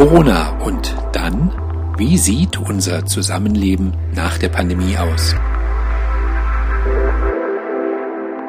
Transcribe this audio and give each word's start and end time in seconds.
Corona 0.00 0.58
und 0.60 0.96
dann, 1.12 1.54
wie 1.98 2.16
sieht 2.16 2.56
unser 2.56 3.04
Zusammenleben 3.04 3.92
nach 4.14 4.38
der 4.38 4.48
Pandemie 4.48 4.96
aus? 4.96 5.34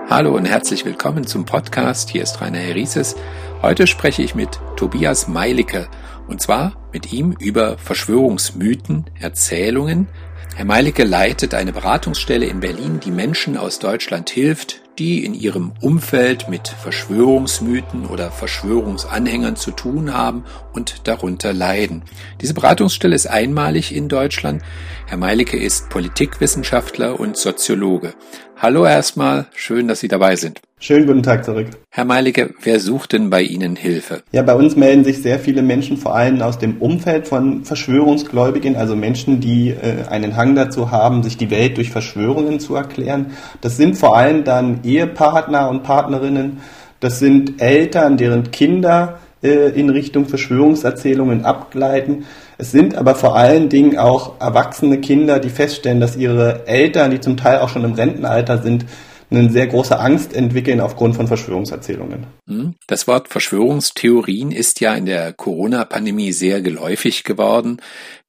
Hallo 0.09 0.33
und 0.33 0.45
herzlich 0.45 0.85
willkommen 0.85 1.27
zum 1.27 1.43
Podcast. 1.43 2.09
Hier 2.09 2.23
ist 2.23 2.39
Rainer 2.39 2.59
Herises. 2.59 3.17
Heute 3.61 3.85
spreche 3.85 4.21
ich 4.21 4.33
mit 4.33 4.61
Tobias 4.77 5.27
Meilicke 5.27 5.89
und 6.29 6.41
zwar 6.41 6.77
mit 6.93 7.11
ihm 7.11 7.35
über 7.37 7.77
Verschwörungsmythen, 7.77 9.09
Erzählungen. 9.19 10.07
Herr 10.55 10.63
Meilicke 10.63 11.03
leitet 11.03 11.53
eine 11.53 11.73
Beratungsstelle 11.73 12.45
in 12.45 12.61
Berlin, 12.61 13.01
die 13.01 13.11
Menschen 13.11 13.57
aus 13.57 13.79
Deutschland 13.79 14.29
hilft, 14.29 14.80
die 14.99 15.25
in 15.25 15.33
ihrem 15.33 15.71
Umfeld 15.81 16.49
mit 16.49 16.67
Verschwörungsmythen 16.67 18.05
oder 18.05 18.31
Verschwörungsanhängern 18.31 19.55
zu 19.55 19.71
tun 19.71 20.13
haben 20.13 20.43
und 20.73 21.07
darunter 21.07 21.53
leiden. 21.53 22.03
Diese 22.41 22.53
Beratungsstelle 22.53 23.15
ist 23.15 23.27
einmalig 23.27 23.95
in 23.95 24.09
Deutschland. 24.09 24.61
Herr 25.07 25.17
Meilicke 25.17 25.57
ist 25.57 25.89
Politikwissenschaftler 25.89 27.19
und 27.19 27.37
Soziologe. 27.37 28.13
Hallo 28.57 28.85
erstmal, 28.85 29.47
schön, 29.55 29.87
dass 29.87 30.01
Sie 30.01 30.07
dabei 30.07 30.35
sind. 30.35 30.61
Schönen 30.83 31.05
guten 31.05 31.21
Tag 31.21 31.45
zurück. 31.45 31.67
Herr 31.91 32.05
Meilicke, 32.05 32.55
wer 32.63 32.79
sucht 32.79 33.13
denn 33.13 33.29
bei 33.29 33.43
Ihnen 33.43 33.75
Hilfe? 33.75 34.23
Ja, 34.31 34.41
bei 34.41 34.55
uns 34.55 34.75
melden 34.75 35.03
sich 35.03 35.21
sehr 35.21 35.37
viele 35.37 35.61
Menschen, 35.61 35.95
vor 35.95 36.15
allem 36.15 36.41
aus 36.41 36.57
dem 36.57 36.77
Umfeld 36.77 37.27
von 37.27 37.63
Verschwörungsgläubigen, 37.63 38.75
also 38.75 38.95
Menschen, 38.95 39.39
die 39.39 39.69
äh, 39.69 40.07
einen 40.09 40.35
Hang 40.35 40.55
dazu 40.55 40.89
haben, 40.89 41.21
sich 41.21 41.37
die 41.37 41.51
Welt 41.51 41.77
durch 41.77 41.91
Verschwörungen 41.91 42.59
zu 42.59 42.73
erklären. 42.73 43.27
Das 43.61 43.77
sind 43.77 43.95
vor 43.95 44.17
allem 44.17 44.43
dann 44.43 44.79
Ehepartner 44.83 45.69
und 45.69 45.83
Partnerinnen, 45.83 46.61
das 46.99 47.19
sind 47.19 47.61
Eltern, 47.61 48.17
deren 48.17 48.49
Kinder 48.49 49.19
äh, 49.43 49.69
in 49.79 49.91
Richtung 49.91 50.25
Verschwörungserzählungen 50.25 51.45
abgleiten. 51.45 52.25
Es 52.57 52.71
sind 52.71 52.95
aber 52.95 53.13
vor 53.13 53.35
allen 53.35 53.69
Dingen 53.69 53.99
auch 53.99 54.41
erwachsene 54.41 54.99
Kinder, 54.99 55.37
die 55.37 55.49
feststellen, 55.49 55.99
dass 55.99 56.15
ihre 56.15 56.65
Eltern, 56.65 57.11
die 57.11 57.19
zum 57.19 57.37
Teil 57.37 57.59
auch 57.59 57.69
schon 57.69 57.83
im 57.83 57.93
Rentenalter 57.93 58.63
sind, 58.63 58.85
eine 59.31 59.49
sehr 59.49 59.67
große 59.67 59.97
Angst 59.97 60.33
entwickeln 60.33 60.81
aufgrund 60.81 61.15
von 61.15 61.27
Verschwörungserzählungen. 61.27 62.27
Hm? 62.47 62.75
Das 62.87 63.07
Wort 63.07 63.29
Verschwörungstheorien 63.29 64.51
ist 64.51 64.81
ja 64.81 64.93
in 64.93 65.05
der 65.05 65.31
Corona-Pandemie 65.33 66.33
sehr 66.33 66.61
geläufig 66.61 67.23
geworden. 67.23 67.77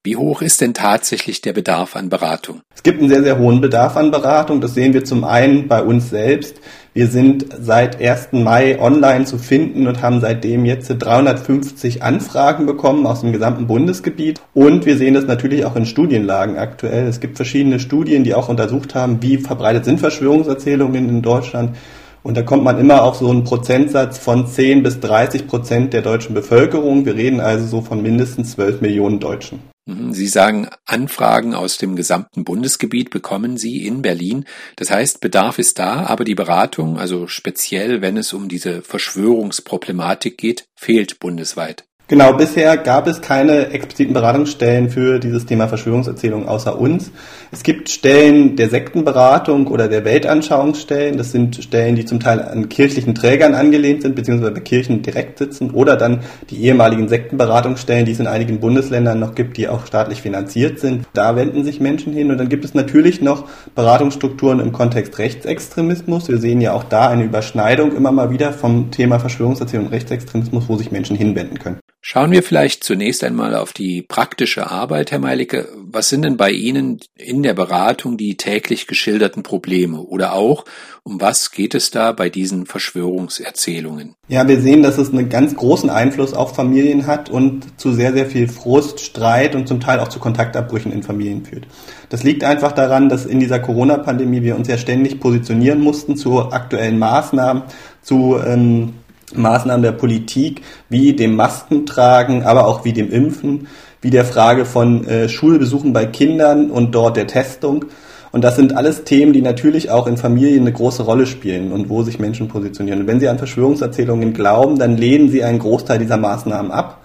Wie 0.05 0.17
hoch 0.17 0.42
ist 0.42 0.61
denn 0.61 0.75
tatsächlich 0.75 1.42
der 1.42 1.53
Bedarf 1.53 1.95
an 1.95 2.08
Beratung? 2.08 2.62
Es 2.75 2.83
gibt 2.83 2.98
einen 2.98 3.08
sehr, 3.08 3.22
sehr 3.22 3.39
hohen 3.39 3.61
Bedarf 3.61 3.97
an 3.97 4.11
Beratung. 4.11 4.61
Das 4.61 4.75
sehen 4.75 4.95
wir 4.95 5.05
zum 5.05 5.22
einen 5.22 5.69
bei 5.69 5.81
uns 5.81 6.11
selbst. 6.11 6.56
Wir 6.92 7.06
sind 7.06 7.47
seit 7.61 8.00
1. 8.03 8.33
Mai 8.33 8.80
online 8.80 9.27
zu 9.27 9.39
finden 9.39 9.86
und 9.86 10.03
haben 10.03 10.20
seitdem 10.20 10.64
jetzt 10.64 10.89
350 10.89 12.03
Anfragen 12.03 12.67
bekommen 12.67 13.06
aus 13.06 13.20
dem 13.20 13.33
gesamten 13.33 13.69
Bundesgebiet. 13.69 14.41
Und 14.55 14.86
wir 14.86 14.97
sehen 14.97 15.14
das 15.14 15.27
natürlich 15.27 15.64
auch 15.64 15.77
in 15.77 15.86
Studienlagen 15.86 16.58
aktuell. 16.58 17.06
Es 17.06 17.20
gibt 17.20 17.36
verschiedene 17.36 17.78
Studien, 17.78 18.25
die 18.25 18.34
auch 18.34 18.48
untersucht 18.48 18.97
haben, 18.97 19.23
wie 19.23 19.39
verbreitet 19.39 19.84
sind 19.84 20.00
Verschwörungserzählungen 20.00 21.08
in 21.08 21.23
Deutschland. 21.23 21.77
Und 22.25 22.36
da 22.36 22.42
kommt 22.42 22.64
man 22.64 22.80
immer 22.80 23.05
auf 23.05 23.19
so 23.19 23.30
einen 23.30 23.45
Prozentsatz 23.45 24.19
von 24.19 24.48
10 24.48 24.83
bis 24.83 24.98
30 24.98 25.47
Prozent 25.47 25.92
der 25.92 26.03
deutschen 26.03 26.34
Bevölkerung. 26.34 27.06
Wir 27.06 27.14
reden 27.14 27.39
also 27.39 27.67
so 27.67 27.83
von 27.83 28.03
mindestens 28.03 28.50
12 28.50 28.80
Millionen 28.80 29.20
Deutschen. 29.20 29.72
Mhm, 29.87 30.13
Sie 30.13 30.29
sagen, 30.29 30.69
Anfragen 30.85 31.55
aus 31.55 31.79
dem 31.79 31.97
gesamten 31.97 32.45
Bundesgebiet 32.45 33.11
bekommen 33.11 33.57
Sie 33.57 33.87
in 33.87 34.03
Berlin. 34.03 34.45
Das 34.77 34.91
heißt, 34.91 35.21
Bedarf 35.21 35.59
ist 35.59 35.79
da, 35.79 36.07
aber 36.07 36.25
die 36.25 36.37
Beratung, 36.37 36.99
also 36.99 37.27
speziell 37.27 38.01
wenn 38.01 38.17
es 38.17 38.33
um 38.33 38.49
diese 38.49 38.83
Verschwörungsproblematik 38.83 40.39
geht, 40.39 40.67
fehlt 40.77 41.19
bundesweit. 41.19 41.85
Genau, 42.13 42.35
bisher 42.35 42.77
gab 42.77 43.07
es 43.07 43.23
keine 43.23 43.69
expliziten 43.71 44.13
Beratungsstellen 44.13 44.91
für 44.91 45.19
dieses 45.19 45.47
Thema 45.47 45.67
Verschwörungserzählung 45.67 46.47
außer 46.47 46.79
uns. 46.79 47.11
Es 47.51 47.63
gibt 47.63 47.89
Stellen 47.89 48.55
der 48.55 48.69
Sektenberatung 48.69 49.67
oder 49.67 49.89
der 49.89 50.05
Weltanschauungsstellen. 50.05 51.17
Das 51.17 51.33
sind 51.33 51.64
Stellen, 51.64 51.97
die 51.97 52.05
zum 52.05 52.20
Teil 52.20 52.42
an 52.42 52.69
kirchlichen 52.69 53.14
Trägern 53.14 53.55
angelehnt 53.55 54.03
sind, 54.03 54.14
beziehungsweise 54.14 54.53
bei 54.53 54.61
Kirchen 54.61 55.01
direkt 55.01 55.39
sitzen. 55.39 55.70
Oder 55.70 55.97
dann 55.97 56.20
die 56.51 56.63
ehemaligen 56.63 57.09
Sektenberatungsstellen, 57.09 58.05
die 58.05 58.13
es 58.13 58.20
in 58.20 58.27
einigen 58.27 58.61
Bundesländern 58.61 59.19
noch 59.19 59.35
gibt, 59.35 59.57
die 59.57 59.69
auch 59.69 59.86
staatlich 59.86 60.20
finanziert 60.20 60.81
sind. 60.81 61.07
Da 61.15 61.35
wenden 61.35 61.65
sich 61.65 61.81
Menschen 61.81 62.13
hin. 62.13 62.31
Und 62.31 62.36
dann 62.36 62.51
gibt 62.51 62.67
es 62.67 62.75
natürlich 62.75 63.23
noch 63.23 63.48
Beratungsstrukturen 63.75 64.61
im 64.61 64.73
Kontext 64.73 65.17
Rechtsextremismus. 65.19 66.29
Wir 66.29 66.36
sehen 66.36 66.61
ja 66.61 66.75
auch 66.75 66.85
da 66.85 67.09
eine 67.09 67.25
Überschneidung 67.25 67.97
immer 67.97 68.13
mal 68.13 68.31
wieder 68.31 68.53
vom 68.53 68.91
Thema 68.91 69.19
Verschwörungserzählung 69.19 69.86
und 69.86 69.92
Rechtsextremismus, 69.92 70.69
wo 70.69 70.77
sich 70.77 70.92
Menschen 70.92 71.17
hinwenden 71.17 71.59
können. 71.59 71.82
Schauen 72.05 72.33
wir 72.33 72.42
vielleicht 72.42 72.83
zunächst 72.83 73.23
einmal 73.23 73.55
auf 73.55 73.73
die 73.73 74.02
praktische 74.02 74.68
Arbeit, 74.68 75.13
Herr 75.13 75.20
Meilicke. 75.20 75.68
Was 75.77 76.08
sind 76.08 76.23
denn 76.23 76.36
bei 76.36 76.51
Ihnen 76.51 76.98
in 77.17 77.45
der 77.45 77.55
Beratung 77.55 78.17
die 78.17 78.36
täglich 78.36 78.89
geschilderten 78.89 79.45
Probleme? 79.45 80.01
Oder 80.01 80.33
auch, 80.33 80.64
um 81.05 81.20
was 81.20 81.52
geht 81.52 81.77
es 81.77 81.92
da 81.92 82.11
bei 82.11 82.29
diesen 82.29 82.67
Verschwörungserzählungen? 82.67 84.17
Ja, 84.27 84.48
wir 84.48 84.61
sehen, 84.61 84.83
dass 84.83 84.98
es 84.98 85.11
einen 85.11 85.29
ganz 85.29 85.55
großen 85.55 85.91
Einfluss 85.91 86.35
auf 86.35 86.57
Familien 86.57 87.07
hat 87.07 87.30
und 87.30 87.79
zu 87.80 87.92
sehr, 87.92 88.12
sehr 88.12 88.27
viel 88.27 88.48
Frust, 88.48 88.98
Streit 88.98 89.55
und 89.55 89.68
zum 89.68 89.79
Teil 89.79 90.01
auch 90.01 90.08
zu 90.08 90.18
Kontaktabbrüchen 90.18 90.91
in 90.91 91.05
Familien 91.05 91.45
führt. 91.45 91.68
Das 92.08 92.24
liegt 92.24 92.42
einfach 92.42 92.73
daran, 92.73 93.11
dass 93.11 93.27
in 93.27 93.39
dieser 93.39 93.61
Corona-Pandemie 93.61 94.42
wir 94.42 94.57
uns 94.57 94.67
ja 94.67 94.77
ständig 94.77 95.20
positionieren 95.20 95.80
mussten 95.80 96.17
zu 96.17 96.51
aktuellen 96.51 96.98
Maßnahmen, 96.98 97.62
zu 98.02 98.41
ähm, 98.45 98.95
Maßnahmen 99.37 99.83
der 99.83 99.93
Politik, 99.93 100.63
wie 100.89 101.15
dem 101.15 101.37
Maskentragen, 101.37 102.45
aber 102.45 102.67
auch 102.67 102.85
wie 102.85 102.93
dem 102.93 103.11
Impfen, 103.11 103.69
wie 104.01 104.11
der 104.11 104.25
Frage 104.25 104.65
von 104.65 105.07
äh, 105.07 105.29
Schulbesuchen 105.29 105.93
bei 105.93 106.07
Kindern 106.07 106.70
und 106.70 106.95
dort 106.95 107.17
der 107.17 107.27
Testung. 107.27 107.87
Und 108.33 108.42
das 108.42 108.57
sind 108.57 108.77
alles 108.77 109.05
Themen, 109.05 109.33
die 109.33 109.42
natürlich 109.42 109.91
auch 109.91 110.07
in 110.07 110.17
Familien 110.17 110.63
eine 110.63 110.73
große 110.73 111.03
Rolle 111.03 111.27
spielen 111.27 111.71
und 111.71 111.91
wo 111.91 112.03
sich 112.03 112.19
Menschen 112.19 112.48
positionieren. 112.48 113.01
Und 113.01 113.07
wenn 113.07 113.21
sie 113.21 113.29
an 113.29 113.39
Verschwörungserzählungen 113.39 114.33
glauben, 114.33 114.79
dann 114.79 114.97
lehnen 114.97 115.29
sie 115.29 115.45
einen 115.45 115.59
Großteil 115.59 115.98
dieser 115.98 116.17
Maßnahmen 116.17 116.73
ab, 116.73 117.03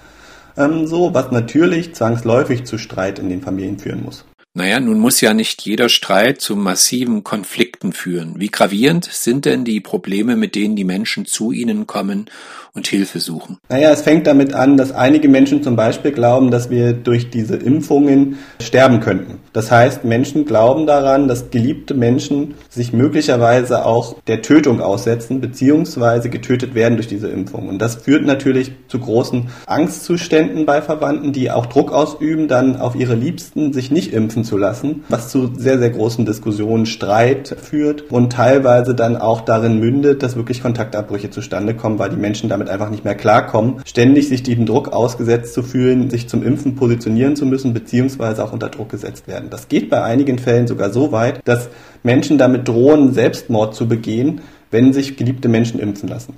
ähm, 0.58 0.88
so, 0.88 1.14
was 1.14 1.32
natürlich 1.32 1.94
zwangsläufig 1.94 2.66
zu 2.66 2.78
Streit 2.78 3.20
in 3.20 3.30
den 3.30 3.42
Familien 3.42 3.78
führen 3.78 4.04
muss. 4.04 4.26
Naja, 4.54 4.80
nun 4.80 4.98
muss 4.98 5.22
ja 5.22 5.36
nicht 5.36 5.62
jeder 5.62 5.88
Streit 5.88 6.42
zu 6.42 6.56
massiven 6.56 7.24
Konflikten 7.24 7.67
führen. 7.94 8.36
Wie 8.38 8.50
gravierend 8.50 9.06
sind 9.12 9.46
denn 9.46 9.64
die 9.64 9.80
Probleme, 9.80 10.36
mit 10.36 10.56
denen 10.56 10.76
die 10.76 10.84
Menschen 10.84 11.26
zu 11.26 11.52
Ihnen 11.52 11.88
kommen 11.88 12.26
und 12.74 12.88
Hilfe 12.88 13.20
suchen? 13.20 13.58
Naja, 13.70 13.92
es 13.92 14.02
fängt 14.02 14.28
damit 14.28 14.54
an, 14.54 14.78
dass 14.78 14.92
einige 14.92 15.30
Menschen 15.30 15.64
zum 15.64 15.76
Beispiel 15.76 16.12
glauben, 16.12 16.52
dass 16.52 16.70
wir 16.70 16.94
durch 16.94 17.30
diese 17.30 17.56
Impfungen 17.56 18.38
sterben 18.62 19.00
könnten. 19.00 19.40
Das 19.54 19.72
heißt, 19.72 20.04
Menschen 20.04 20.46
glauben 20.46 20.86
daran, 20.86 21.28
dass 21.28 21.50
geliebte 21.50 21.94
Menschen 21.94 22.54
sich 22.70 22.94
möglicherweise 22.94 23.86
auch 23.86 24.16
der 24.28 24.42
Tötung 24.42 24.82
aussetzen, 24.82 25.42
beziehungsweise 25.42 26.30
getötet 26.30 26.76
werden 26.76 26.96
durch 26.96 27.08
diese 27.08 27.28
Impfung. 27.28 27.68
Und 27.68 27.80
das 27.80 27.96
führt 27.96 28.26
natürlich 28.26 28.72
zu 28.88 29.00
großen 29.00 29.48
Angstzuständen 29.66 30.66
bei 30.66 30.82
Verwandten, 30.82 31.34
die 31.34 31.50
auch 31.50 31.66
Druck 31.66 31.92
ausüben, 31.92 32.48
dann 32.48 32.78
auf 32.78 32.96
ihre 32.96 33.16
Liebsten 33.16 33.74
sich 33.74 33.92
nicht 33.92 34.14
impfen 34.14 34.44
zu 34.44 34.58
lassen, 34.58 35.04
was 35.10 35.30
zu 35.30 35.52
sehr, 35.56 35.80
sehr 35.80 35.90
großen 35.90 36.26
Diskussionen, 36.26 36.86
Streit 36.86 37.56
führt 37.60 37.77
und 38.10 38.34
teilweise 38.34 38.96
dann 38.96 39.18
auch 39.18 39.42
darin 39.42 39.80
mündet, 39.80 40.24
dass 40.24 40.36
wirklich 40.36 40.62
Kontaktabbrüche 40.62 41.30
zustande 41.30 41.74
kommen, 41.74 42.00
weil 42.00 42.10
die 42.10 42.16
Menschen 42.16 42.50
damit 42.50 42.70
einfach 42.70 42.90
nicht 42.90 43.06
mehr 43.06 43.16
klarkommen, 43.16 43.82
ständig 43.86 44.28
sich 44.28 44.44
diesem 44.44 44.66
Druck 44.66 44.90
ausgesetzt 44.94 45.54
zu 45.54 45.64
fühlen, 45.64 46.10
sich 46.10 46.28
zum 46.28 46.44
Impfen 46.44 46.76
positionieren 46.76 47.36
zu 47.36 47.46
müssen, 47.46 47.74
beziehungsweise 47.74 48.44
auch 48.44 48.54
unter 48.54 48.70
Druck 48.70 48.90
gesetzt 48.90 49.28
werden. 49.28 49.50
Das 49.50 49.68
geht 49.68 49.90
bei 49.90 50.02
einigen 50.04 50.40
Fällen 50.40 50.68
sogar 50.68 50.92
so 50.92 51.12
weit, 51.12 51.42
dass 51.46 51.70
Menschen 52.04 52.38
damit 52.38 52.68
drohen, 52.68 53.14
Selbstmord 53.14 53.76
zu 53.76 53.88
begehen, 53.88 54.42
wenn 54.72 54.94
sich 54.94 55.18
geliebte 55.18 55.48
Menschen 55.48 55.80
impfen 55.80 56.10
lassen. 56.10 56.34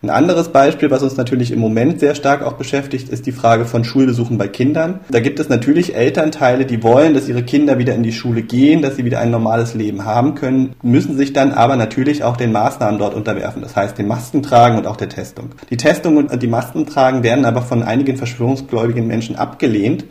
Ein 0.00 0.10
anderes 0.10 0.50
Beispiel, 0.50 0.92
was 0.92 1.02
uns 1.02 1.16
natürlich 1.16 1.50
im 1.50 1.58
Moment 1.58 1.98
sehr 1.98 2.14
stark 2.14 2.42
auch 2.42 2.52
beschäftigt, 2.52 3.08
ist 3.08 3.26
die 3.26 3.32
Frage 3.32 3.64
von 3.64 3.82
Schulbesuchen 3.82 4.38
bei 4.38 4.46
Kindern. 4.46 5.00
Da 5.10 5.18
gibt 5.18 5.40
es 5.40 5.48
natürlich 5.48 5.96
Elternteile, 5.96 6.66
die 6.66 6.84
wollen, 6.84 7.14
dass 7.14 7.28
ihre 7.28 7.42
Kinder 7.42 7.78
wieder 7.78 7.96
in 7.96 8.04
die 8.04 8.12
Schule 8.12 8.42
gehen, 8.42 8.80
dass 8.80 8.94
sie 8.94 9.04
wieder 9.04 9.18
ein 9.18 9.32
normales 9.32 9.74
Leben 9.74 10.04
haben 10.04 10.36
können, 10.36 10.76
müssen 10.82 11.16
sich 11.16 11.32
dann 11.32 11.50
aber 11.50 11.74
natürlich 11.74 12.22
auch 12.22 12.36
den 12.36 12.52
Maßnahmen 12.52 13.00
dort 13.00 13.14
unterwerfen. 13.14 13.60
Das 13.60 13.74
heißt, 13.74 13.98
den 13.98 14.06
Masken 14.06 14.44
tragen 14.44 14.78
und 14.78 14.86
auch 14.86 14.96
der 14.96 15.08
Testung. 15.08 15.50
Die 15.68 15.76
Testung 15.76 16.16
und 16.16 16.40
die 16.40 16.46
Masken 16.46 16.86
tragen 16.86 17.24
werden 17.24 17.44
aber 17.44 17.62
von 17.62 17.82
einigen 17.82 18.16
verschwörungsgläubigen 18.16 19.06
Menschen 19.06 19.34
abgelehnt 19.34 20.04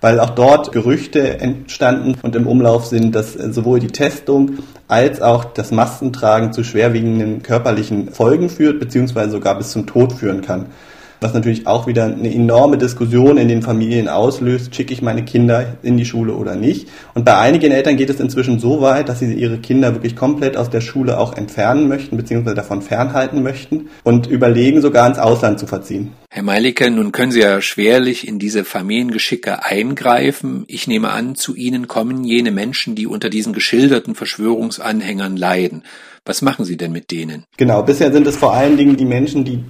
weil 0.00 0.18
auch 0.20 0.30
dort 0.30 0.72
Gerüchte 0.72 1.40
entstanden 1.40 2.16
und 2.22 2.34
im 2.34 2.46
Umlauf 2.46 2.86
sind, 2.86 3.14
dass 3.14 3.34
sowohl 3.34 3.80
die 3.80 3.88
Testung 3.88 4.58
als 4.90 5.22
auch 5.22 5.44
das 5.44 5.70
Maskentragen 5.70 6.52
zu 6.52 6.64
schwerwiegenden 6.64 7.42
körperlichen 7.42 8.10
Folgen 8.10 8.50
führt, 8.50 8.80
beziehungsweise 8.80 9.30
sogar 9.30 9.56
bis 9.56 9.70
zum 9.70 9.86
Tod 9.86 10.12
führen 10.12 10.42
kann. 10.42 10.66
Was 11.20 11.34
natürlich 11.34 11.66
auch 11.66 11.86
wieder 11.86 12.04
eine 12.04 12.32
enorme 12.32 12.78
Diskussion 12.78 13.36
in 13.36 13.48
den 13.48 13.62
Familien 13.62 14.08
auslöst, 14.08 14.74
schicke 14.74 14.92
ich 14.92 15.02
meine 15.02 15.24
Kinder 15.24 15.76
in 15.82 15.96
die 15.96 16.04
Schule 16.04 16.34
oder 16.34 16.56
nicht. 16.56 16.88
Und 17.14 17.24
bei 17.24 17.36
einigen 17.36 17.72
Eltern 17.72 17.96
geht 17.96 18.10
es 18.10 18.20
inzwischen 18.20 18.58
so 18.58 18.80
weit, 18.80 19.08
dass 19.08 19.18
sie 19.18 19.32
ihre 19.32 19.58
Kinder 19.58 19.94
wirklich 19.94 20.16
komplett 20.16 20.56
aus 20.56 20.70
der 20.70 20.80
Schule 20.80 21.18
auch 21.18 21.36
entfernen 21.36 21.88
möchten, 21.88 22.16
beziehungsweise 22.16 22.56
davon 22.56 22.82
fernhalten 22.82 23.42
möchten 23.42 23.88
und 24.02 24.26
überlegen 24.26 24.80
sogar 24.80 25.06
ins 25.06 25.18
Ausland 25.18 25.58
zu 25.58 25.66
verziehen. 25.66 26.12
Herr 26.30 26.42
Meilicke, 26.42 26.90
nun 26.90 27.12
können 27.12 27.32
Sie 27.32 27.40
ja 27.40 27.60
schwerlich 27.60 28.26
in 28.26 28.38
diese 28.38 28.64
Familiengeschicke 28.64 29.64
eingreifen. 29.64 30.64
Ich 30.68 30.86
nehme 30.86 31.10
an, 31.10 31.34
zu 31.34 31.56
Ihnen 31.56 31.88
kommen 31.88 32.24
jene 32.24 32.52
Menschen, 32.52 32.94
die 32.94 33.06
unter 33.06 33.30
diesen 33.30 33.52
geschilderten 33.52 34.14
Verschwörungsanhängern 34.14 35.36
leiden. 35.36 35.82
Was 36.24 36.42
machen 36.42 36.64
Sie 36.64 36.76
denn 36.76 36.92
mit 36.92 37.10
denen? 37.10 37.44
Genau, 37.56 37.82
bisher 37.82 38.12
sind 38.12 38.26
es 38.26 38.36
vor 38.36 38.52
allen 38.52 38.76
Dingen 38.76 38.96
die 38.96 39.04
Menschen, 39.06 39.44
die 39.44 39.64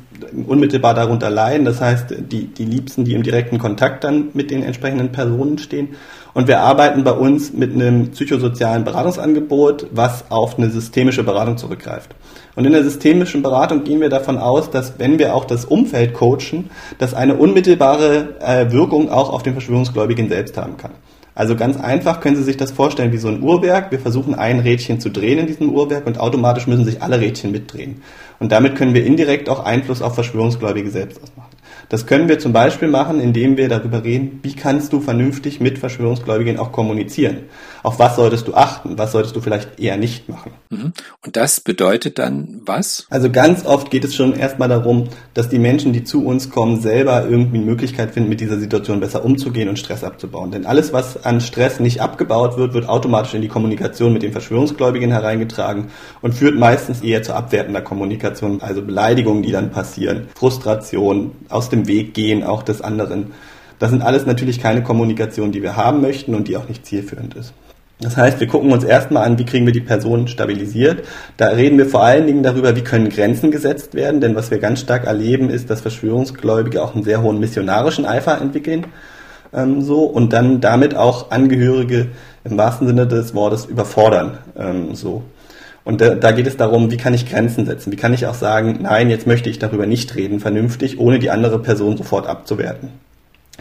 unmittelbar 0.47 0.95
darunter 0.95 1.31
leiden. 1.31 1.65
Das 1.65 1.81
heißt, 1.81 2.15
die, 2.19 2.47
die 2.47 2.65
Liebsten, 2.65 3.05
die 3.05 3.15
im 3.15 3.23
direkten 3.23 3.59
Kontakt 3.59 4.05
dann 4.05 4.29
mit 4.35 4.51
den 4.51 4.63
entsprechenden 4.63 5.13
Personen 5.13 5.59
stehen. 5.59 5.91
Und 6.33 6.49
wir 6.49 6.61
arbeiten 6.61 7.03
bei 7.03 7.13
uns 7.13 7.53
mit 7.53 7.73
einem 7.75 8.11
psychosozialen 8.11 8.85
Beratungsangebot, 8.85 9.89
was 9.91 10.31
auf 10.31 10.59
eine 10.59 10.71
systemische 10.71 11.25
Beratung 11.25 11.57
zurückgreift. 11.57 12.15
Und 12.57 12.65
in 12.67 12.73
der 12.73 12.85
systemischen 12.85 13.43
Beratung 13.43 13.85
gehen 13.85 14.01
wir 14.01 14.09
davon 14.09 14.39
aus, 14.39 14.71
dass 14.71 14.99
wenn 14.99 15.19
wir 15.19 15.35
auch 15.35 15.45
das 15.45 15.65
Umfeld 15.65 16.15
coachen, 16.15 16.71
dass 16.99 17.15
eine 17.15 17.37
unmittelbare 17.37 18.37
äh, 18.41 18.71
Wirkung 18.71 19.11
auch 19.11 19.33
auf 19.33 19.43
den 19.43 19.55
Verschwörungsgläubigen 19.55 20.29
selbst 20.29 20.57
haben 20.57 20.77
kann. 20.77 20.93
Also 21.35 21.57
ganz 21.57 21.79
einfach 21.79 22.21
können 22.21 22.37
Sie 22.37 22.43
sich 22.43 22.57
das 22.57 22.71
vorstellen 22.71 23.13
wie 23.13 23.19
so 23.19 23.29
ein 23.29 23.43
Uhrwerk. 23.43 23.91
Wir 23.93 24.01
versuchen 24.01 24.35
ein 24.35 24.61
Rädchen 24.61 25.01
zu 25.01 25.11
drehen 25.11 25.39
in 25.39 25.47
diesem 25.47 25.71
Uhrwerk 25.71 26.07
und 26.07 26.19
automatisch 26.19 26.67
müssen 26.67 26.85
sich 26.85 27.03
alle 27.03 27.21
Rädchen 27.21 27.53
mitdrehen. 27.53 28.03
Und 28.41 28.51
damit 28.51 28.75
können 28.75 28.95
wir 28.95 29.05
indirekt 29.05 29.49
auch 29.49 29.65
Einfluss 29.65 30.03
auf 30.03 30.15
Verschwörungsgläubige 30.15 30.91
selbst 30.91 31.23
ausmachen. 31.23 31.51
Das 31.91 32.07
können 32.07 32.29
wir 32.29 32.39
zum 32.39 32.53
Beispiel 32.53 32.89
machen, 32.89 33.21
indem 33.21 33.57
wir 33.57 33.69
darüber 33.69 34.03
reden, 34.03 34.41
wie 34.43 34.55
kannst 34.55 34.93
du 34.93 35.01
vernünftig 35.01 35.61
mit 35.61 35.79
Verschwörungsgläubigen 35.79 36.59
auch 36.59 36.73
kommunizieren. 36.73 37.39
Auf 37.83 37.99
was 37.99 38.15
solltest 38.15 38.47
du 38.47 38.55
achten? 38.55 38.97
Was 38.97 39.13
solltest 39.13 39.35
du 39.35 39.41
vielleicht 39.41 39.81
eher 39.81 39.97
nicht 39.97 40.29
machen? 40.29 40.53
Mhm. 40.71 40.93
Und 41.25 41.37
das 41.37 41.61
bedeutet 41.61 42.19
dann 42.19 42.61
was? 42.65 43.07
Also 43.11 43.31
ganz 43.31 43.67
oft 43.67 43.91
geht 43.91 44.05
es 44.05 44.15
schon 44.15 44.35
erstmal 44.35 44.69
darum, 44.69 45.09
dass 45.35 45.49
die 45.49 45.59
Menschen, 45.59 45.93
die 45.93 46.05
zu 46.05 46.25
uns 46.25 46.51
kommen, 46.51 46.81
selber 46.81 47.27
irgendwie 47.29 47.57
eine 47.57 47.67
Möglichkeit 47.67 48.13
finden, 48.13 48.29
mit 48.29 48.41
dieser 48.41 48.59
Situation 48.59 49.01
besser 49.01 49.25
umzugehen 49.25 49.69
und 49.69 49.79
Stress 49.79 50.05
abzubauen. 50.05 50.53
Denn 50.53 50.65
alles, 50.65 50.93
was 50.93 51.25
an 51.25 51.41
Stress 51.41 51.81
nicht 51.81 52.01
abgebaut 52.01 52.57
wird, 52.57 52.73
wird 52.73 52.89
automatisch 52.89 53.35
in 53.35 53.43
die 53.43 53.49
Kommunikation 53.49 54.13
mit 54.13 54.23
den 54.23 54.31
Verschwörungsgläubigen 54.31 55.11
hereingetragen 55.11 55.89
und 56.23 56.35
führt 56.35 56.57
meistens 56.57 57.01
eher 57.01 57.25
zu 57.25 57.35
abwertender 57.35 57.81
Kommunikation, 57.81 58.63
also 58.63 58.83
Beleidigungen, 58.83 59.43
die 59.43 59.53
dann 59.53 59.71
passieren, 59.71 60.29
Frustration, 60.35 61.33
aus 61.49 61.69
dem 61.69 61.81
dem 61.81 61.89
Weg 61.89 62.15
gehen, 62.15 62.43
auch 62.45 62.63
des 62.63 62.81
anderen. 62.81 63.33
Das 63.79 63.91
sind 63.91 64.03
alles 64.03 64.27
natürlich 64.27 64.61
keine 64.61 64.83
Kommunikation, 64.83 65.53
die 65.53 65.63
wir 65.63 65.77
haben 65.77 66.01
möchten 66.01 66.35
und 66.35 66.49
die 66.49 66.57
auch 66.57 66.69
nicht 66.69 66.85
zielführend 66.85 67.35
ist. 67.35 67.55
Das 68.01 68.17
heißt, 68.17 68.41
wir 68.41 68.47
gucken 68.47 68.73
uns 68.73 68.83
erstmal 68.83 69.25
an, 69.25 69.39
wie 69.39 69.45
kriegen 69.45 69.67
wir 69.67 69.75
die 69.75 69.81
Person 69.81 70.27
stabilisiert. 70.27 71.05
Da 71.37 71.49
reden 71.49 71.77
wir 71.77 71.87
vor 71.87 72.03
allen 72.03 72.27
Dingen 72.27 72.43
darüber, 72.43 72.75
wie 72.75 72.81
können 72.83 73.11
Grenzen 73.11 73.51
gesetzt 73.51 73.95
werden, 73.95 74.23
denn 74.23 74.35
was 74.35 74.51
wir 74.51 74.59
ganz 74.59 74.81
stark 74.81 75.05
erleben, 75.05 75.51
ist, 75.51 75.69
dass 75.69 75.83
Verschwörungsgläubige 75.83 76.83
auch 76.83 76.95
einen 76.95 77.05
sehr 77.05 77.21
hohen 77.21 77.41
missionarischen 77.41 78.07
Eifer 78.07 78.41
entwickeln, 78.41 78.87
ähm, 79.53 79.83
so, 79.83 80.05
und 80.05 80.33
dann 80.33 80.61
damit 80.61 80.95
auch 80.95 81.31
Angehörige 81.31 82.09
im 82.45 82.57
wahrsten 82.57 82.87
Sinne 82.87 83.07
des 83.07 83.35
Wortes 83.35 83.67
überfordern, 83.67 84.39
ähm, 84.57 84.95
so. 84.95 85.23
Und 85.85 86.01
da, 86.01 86.15
da 86.15 86.33
geht 86.33 86.47
es 86.47 86.57
darum, 86.57 86.91
wie 86.91 86.97
kann 86.97 87.15
ich 87.15 87.29
Grenzen 87.29 87.67
setzen? 87.67 87.91
Wie 87.91 87.97
kann 87.97 88.15
ich 88.15 88.27
auch 88.27 88.35
sagen, 88.35 88.79
nein, 88.83 89.11
jetzt 89.11 89.27
möchte 89.27 89.51
ich 89.51 89.59
darüber 89.59 89.87
nicht 89.87 90.15
reden, 90.15 90.41
vernünftig, 90.41 90.99
ohne 90.99 91.19
die 91.19 91.31
andere 91.31 91.59
Person 91.59 91.97
sofort 91.97 92.27
abzuwerten. 92.27 92.91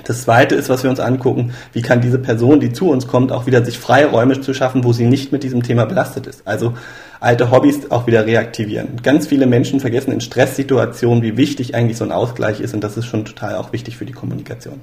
Das 0.03 0.23
zweite 0.23 0.55
ist, 0.55 0.69
was 0.69 0.83
wir 0.83 0.89
uns 0.89 0.99
angucken, 0.99 1.53
wie 1.73 1.81
kann 1.81 2.01
diese 2.01 2.19
Person, 2.19 2.59
die 2.59 2.71
zu 2.71 2.89
uns 2.89 3.07
kommt, 3.07 3.31
auch 3.31 3.45
wieder 3.45 3.63
sich 3.63 3.77
Freiräume 3.77 4.39
zu 4.41 4.53
schaffen, 4.53 4.83
wo 4.83 4.93
sie 4.93 5.05
nicht 5.05 5.31
mit 5.31 5.43
diesem 5.43 5.63
Thema 5.63 5.85
belastet 5.85 6.27
ist. 6.27 6.43
Also 6.45 6.73
alte 7.19 7.51
Hobbys 7.51 7.91
auch 7.91 8.07
wieder 8.07 8.25
reaktivieren. 8.25 9.01
Ganz 9.03 9.27
viele 9.27 9.45
Menschen 9.45 9.79
vergessen 9.79 10.11
in 10.11 10.21
Stresssituationen, 10.21 11.23
wie 11.23 11.37
wichtig 11.37 11.75
eigentlich 11.75 11.97
so 11.97 12.03
ein 12.03 12.11
Ausgleich 12.11 12.61
ist 12.61 12.73
und 12.73 12.83
das 12.83 12.97
ist 12.97 13.05
schon 13.05 13.25
total 13.25 13.55
auch 13.55 13.73
wichtig 13.73 13.97
für 13.97 14.05
die 14.05 14.13
Kommunikation. 14.13 14.79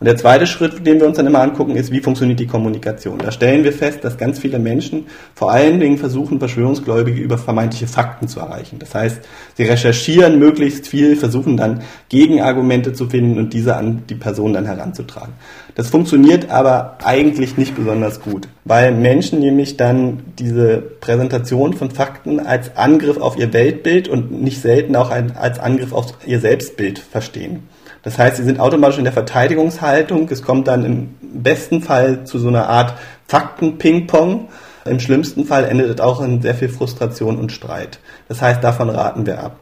Und 0.00 0.06
der 0.06 0.16
zweite 0.16 0.46
Schritt, 0.46 0.86
den 0.86 0.98
wir 0.98 1.06
uns 1.06 1.18
dann 1.18 1.26
immer 1.26 1.42
angucken, 1.42 1.76
ist, 1.76 1.92
wie 1.92 2.00
funktioniert 2.00 2.40
die 2.40 2.46
Kommunikation. 2.46 3.18
Da 3.18 3.30
stellen 3.30 3.64
wir 3.64 3.72
fest, 3.74 4.02
dass 4.02 4.16
ganz 4.16 4.38
viele 4.38 4.58
Menschen 4.58 5.04
vor 5.34 5.52
allen 5.52 5.78
Dingen 5.78 5.98
versuchen, 5.98 6.38
Verschwörungsgläubige 6.38 7.20
über 7.20 7.36
vermeintliche 7.36 7.86
Fakten 7.86 8.26
zu 8.26 8.40
erreichen. 8.40 8.78
Das 8.78 8.94
heißt, 8.94 9.20
sie 9.58 9.64
recherchieren 9.64 10.38
möglichst 10.38 10.88
viel, 10.88 11.16
versuchen 11.16 11.58
dann 11.58 11.82
Gegenargumente 12.08 12.94
zu 12.94 13.10
finden 13.10 13.38
und 13.38 13.52
diese 13.52 13.76
an 13.76 14.04
die 14.08 14.14
Person 14.14 14.54
dann 14.54 14.64
heranzutragen. 14.64 15.34
Das 15.74 15.90
funktioniert 15.90 16.50
aber 16.50 16.96
eigentlich 17.04 17.58
nicht 17.58 17.76
besonders 17.76 18.22
gut, 18.22 18.48
weil 18.64 18.92
Menschen 18.92 19.40
nämlich 19.40 19.76
dann 19.76 20.20
diese 20.38 20.78
Präsentation 20.78 21.74
von 21.74 21.90
Fakten 21.90 22.40
als 22.40 22.74
Angriff 22.74 23.18
auf 23.18 23.38
ihr 23.38 23.52
Weltbild 23.52 24.08
und 24.08 24.42
nicht 24.42 24.62
selten 24.62 24.96
auch 24.96 25.10
als 25.10 25.58
Angriff 25.58 25.92
auf 25.92 26.14
ihr 26.26 26.40
Selbstbild 26.40 26.98
verstehen. 26.98 27.68
Das 28.02 28.18
heißt, 28.18 28.36
sie 28.36 28.44
sind 28.44 28.60
automatisch 28.60 28.98
in 28.98 29.04
der 29.04 29.12
Verteidigungshaltung. 29.12 30.28
Es 30.30 30.42
kommt 30.42 30.68
dann 30.68 30.84
im 30.84 31.14
besten 31.20 31.82
Fall 31.82 32.24
zu 32.24 32.38
so 32.38 32.48
einer 32.48 32.68
Art 32.68 32.94
Fakten-Ping-Pong. 33.28 34.48
Im 34.86 35.00
schlimmsten 35.00 35.44
Fall 35.44 35.64
endet 35.64 35.90
es 35.90 36.00
auch 36.00 36.22
in 36.22 36.40
sehr 36.40 36.54
viel 36.54 36.70
Frustration 36.70 37.38
und 37.38 37.52
Streit. 37.52 38.00
Das 38.28 38.40
heißt, 38.40 38.64
davon 38.64 38.88
raten 38.88 39.26
wir 39.26 39.40
ab. 39.40 39.60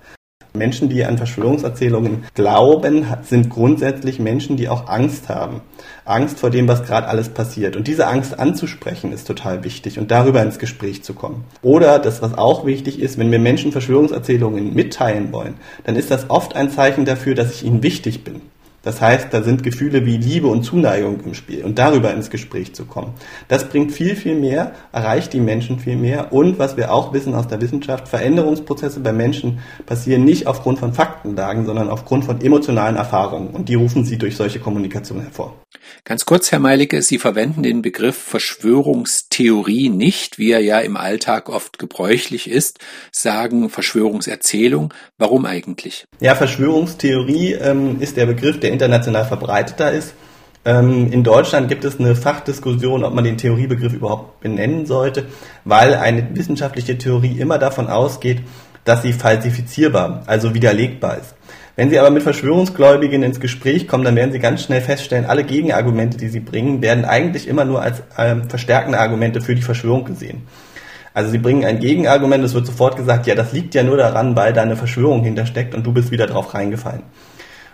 Menschen, 0.55 0.89
die 0.89 1.05
an 1.05 1.19
Verschwörungserzählungen 1.19 2.25
glauben, 2.35 3.07
sind 3.23 3.51
grundsätzlich 3.51 4.19
Menschen, 4.19 4.57
die 4.57 4.69
auch 4.69 4.89
Angst 4.89 5.29
haben. 5.29 5.61
Angst 6.05 6.39
vor 6.39 6.51
dem, 6.51 6.69
was 6.69 6.85
gerade 6.85 7.07
alles 7.07 7.29
passiert. 7.29 7.77
Und 7.77 7.87
diese 7.87 8.07
Angst 8.07 8.39
anzusprechen 8.39 9.13
ist 9.13 9.27
total 9.27 9.65
wichtig 9.65 9.99
und 9.99 10.11
darüber 10.11 10.43
ins 10.43 10.59
Gespräch 10.59 11.03
zu 11.05 11.15
kommen. 11.15 11.45
Oder 11.63 11.99
das, 11.99 12.23
was 12.23 12.37
auch 12.37 12.65
wichtig 12.65 13.01
ist, 13.01 13.19
wenn 13.19 13.31
wir 13.31 13.39
Menschen 13.39 13.73
Verschwörungserzählungen 13.73 14.75
mitteilen 14.75 15.33
wollen, 15.33 15.55
dann 15.85 15.97
ist 15.97 16.11
das 16.11 16.31
oft 16.31 16.57
ein 16.57 16.71
Zeichen 16.71 17.05
dafür, 17.05 17.35
dass 17.35 17.55
ich 17.55 17.65
ihnen 17.65 17.83
wichtig 17.83 18.25
bin. 18.25 18.41
Das 18.89 19.03
heißt, 19.03 19.35
da 19.35 19.43
sind 19.43 19.63
Gefühle 19.63 20.07
wie 20.07 20.17
Liebe 20.17 20.47
und 20.47 20.63
Zuneigung 20.63 21.21
im 21.23 21.35
Spiel 21.35 21.63
und 21.63 21.79
darüber 21.79 22.11
ins 22.11 22.31
Gespräch 22.31 22.75
zu 22.75 22.87
kommen. 22.87 23.13
Das 23.47 23.69
bringt 23.69 23.93
viel, 23.93 24.17
viel 24.17 24.35
mehr, 24.35 24.73
erreicht 24.93 25.35
die 25.35 25.41
Menschen 25.41 25.79
viel 25.79 25.97
mehr 25.97 26.33
und 26.33 26.59
was 26.59 26.79
wir 26.79 26.91
auch 26.91 27.13
wissen 27.13 27.35
aus 27.35 27.47
der 27.47 27.61
Wissenschaft, 27.61 28.09
Veränderungsprozesse 28.09 29.01
bei 29.01 29.13
Menschen 29.13 29.59
passieren 29.85 30.25
nicht 30.25 30.47
aufgrund 30.47 30.79
von 30.79 30.95
Faktenlagen, 30.95 31.67
sondern 31.67 31.91
aufgrund 31.91 32.25
von 32.25 32.41
emotionalen 32.41 32.97
Erfahrungen 32.97 33.49
und 33.49 33.69
die 33.69 33.75
rufen 33.75 34.07
sie 34.07 34.17
durch 34.17 34.39
solche 34.39 34.59
Kommunikation 34.59 35.21
hervor. 35.21 35.55
Ganz 36.05 36.25
kurz, 36.25 36.51
Herr 36.51 36.59
Meilicke, 36.59 37.03
Sie 37.03 37.19
verwenden 37.19 37.63
den 37.63 37.83
Begriff 37.83 38.17
Verschwörungstheorie 38.17 39.91
nicht, 39.91 40.39
wie 40.39 40.53
er 40.53 40.61
ja 40.61 40.79
im 40.79 40.97
Alltag 40.97 41.51
oft 41.51 41.79
gebräuchlich 41.79 42.51
ist, 42.51 42.79
sagen 43.13 43.69
Verschwörungserzählung. 43.69 44.95
Warum 45.19 45.45
eigentlich? 45.45 46.07
Ja, 46.21 46.35
Verschwörungstheorie 46.35 47.53
ähm, 47.53 48.01
ist 48.01 48.17
der 48.17 48.27
Begriff, 48.27 48.59
der 48.61 48.73
international 48.73 49.27
verbreiteter 49.27 49.93
ist. 49.93 50.15
Ähm, 50.65 51.13
in 51.13 51.25
Deutschland 51.25 51.69
gibt 51.69 51.85
es 51.85 52.01
eine 52.01 52.17
Fachdiskussion, 52.17 53.05
ob 53.05 53.15
man 53.15 53.25
den 53.25 53.39
Theoriebegriff 53.39 53.93
überhaupt 53.93 54.41
benennen 54.41 54.87
sollte, 54.87 55.27
weil 55.65 55.95
eine 55.95 56.35
wissenschaftliche 56.35 56.99
Theorie 56.99 57.39
immer 57.39 57.59
davon 57.59 57.89
ausgeht, 57.89 58.43
dass 58.85 59.03
sie 59.03 59.13
falsifizierbar, 59.13 60.23
also 60.27 60.55
widerlegbar 60.55 61.19
ist. 61.19 61.35
Wenn 61.79 61.91
Sie 61.91 61.99
aber 62.01 62.11
mit 62.11 62.25
Verschwörungsgläubigen 62.25 63.23
ins 63.23 63.39
Gespräch 63.39 63.87
kommen, 63.87 64.03
dann 64.03 64.17
werden 64.17 64.33
Sie 64.33 64.41
ganz 64.41 64.65
schnell 64.65 64.81
feststellen, 64.81 65.27
alle 65.27 65.45
Gegenargumente, 65.45 66.19
die 66.19 66.27
Sie 66.27 66.41
bringen, 66.41 66.83
werden 66.83 67.05
eigentlich 67.05 67.47
immer 67.47 67.65
nur 67.65 67.81
als 67.81 68.03
ähm, 68.19 68.51
verstärkende 68.51 68.99
Argumente 68.99 69.41
für 69.41 69.55
die 69.55 69.63
Verschwörung 69.63 70.05
gesehen. 70.05 70.43
Also 71.15 71.31
Sie 71.31 71.39
bringen 71.39 71.65
ein 71.65 71.79
Gegenargument, 71.79 72.43
es 72.43 72.53
wird 72.53 72.67
sofort 72.67 72.97
gesagt, 72.97 73.29
ja, 73.29 73.37
das 73.37 73.53
liegt 73.53 73.77
ja 73.77 73.85
nur 73.85 73.97
daran, 73.97 74.35
weil 74.35 74.53
da 74.53 74.63
eine 74.63 74.75
Verschwörung 74.75 75.23
hintersteckt 75.23 75.73
und 75.73 75.87
du 75.87 75.93
bist 75.93 76.11
wieder 76.11 76.27
drauf 76.27 76.53
reingefallen. 76.53 77.05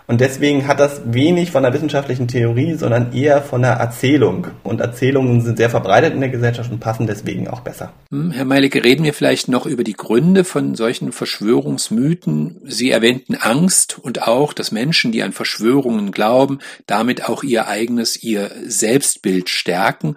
Und 0.07 0.21
deswegen 0.21 0.67
hat 0.67 0.81
das 0.81 1.01
wenig 1.07 1.51
von 1.51 1.63
der 1.63 1.73
wissenschaftlichen 1.73 2.29
Theorie, 2.29 2.75
sondern 2.75 3.15
eher 3.15 3.41
von 3.41 3.63
der 3.63 3.73
Erzählung. 3.73 4.49
Und 4.63 4.83
Erzählungen 4.83 5.41
sind 5.41 5.57
sehr 5.57 5.71
verbreitet 5.71 6.13
in 6.13 6.21
der 6.21 6.29
Gesellschaft 6.29 6.71
und 6.71 6.79
passen 6.79 7.07
deswegen 7.07 7.49
auch 7.49 7.61
besser. 7.61 7.95
Hm, 8.11 8.31
Herr 8.31 8.45
Meilicke, 8.45 8.85
reden 8.85 9.05
wir 9.05 9.15
vielleicht 9.15 9.49
noch 9.49 9.65
über 9.65 9.83
die 9.83 9.95
Gründe 9.95 10.45
von 10.45 10.75
solchen 10.75 11.11
Verschwörungsmythen. 11.11 12.61
Sie 12.65 12.91
erwähnten 12.91 13.37
Angst 13.37 13.99
und 13.99 14.23
auch, 14.29 14.53
dass 14.53 14.73
Menschen, 14.73 15.11
die 15.11 15.23
an 15.23 15.33
Verschwörungen 15.33 16.11
glauben, 16.11 16.59
damit 16.87 17.27
auch 17.27 17.43
ihr 17.43 17.67
eigenes, 17.67 18.23
ihr 18.23 18.51
Selbstbild 18.67 19.49
stärken. 19.49 20.17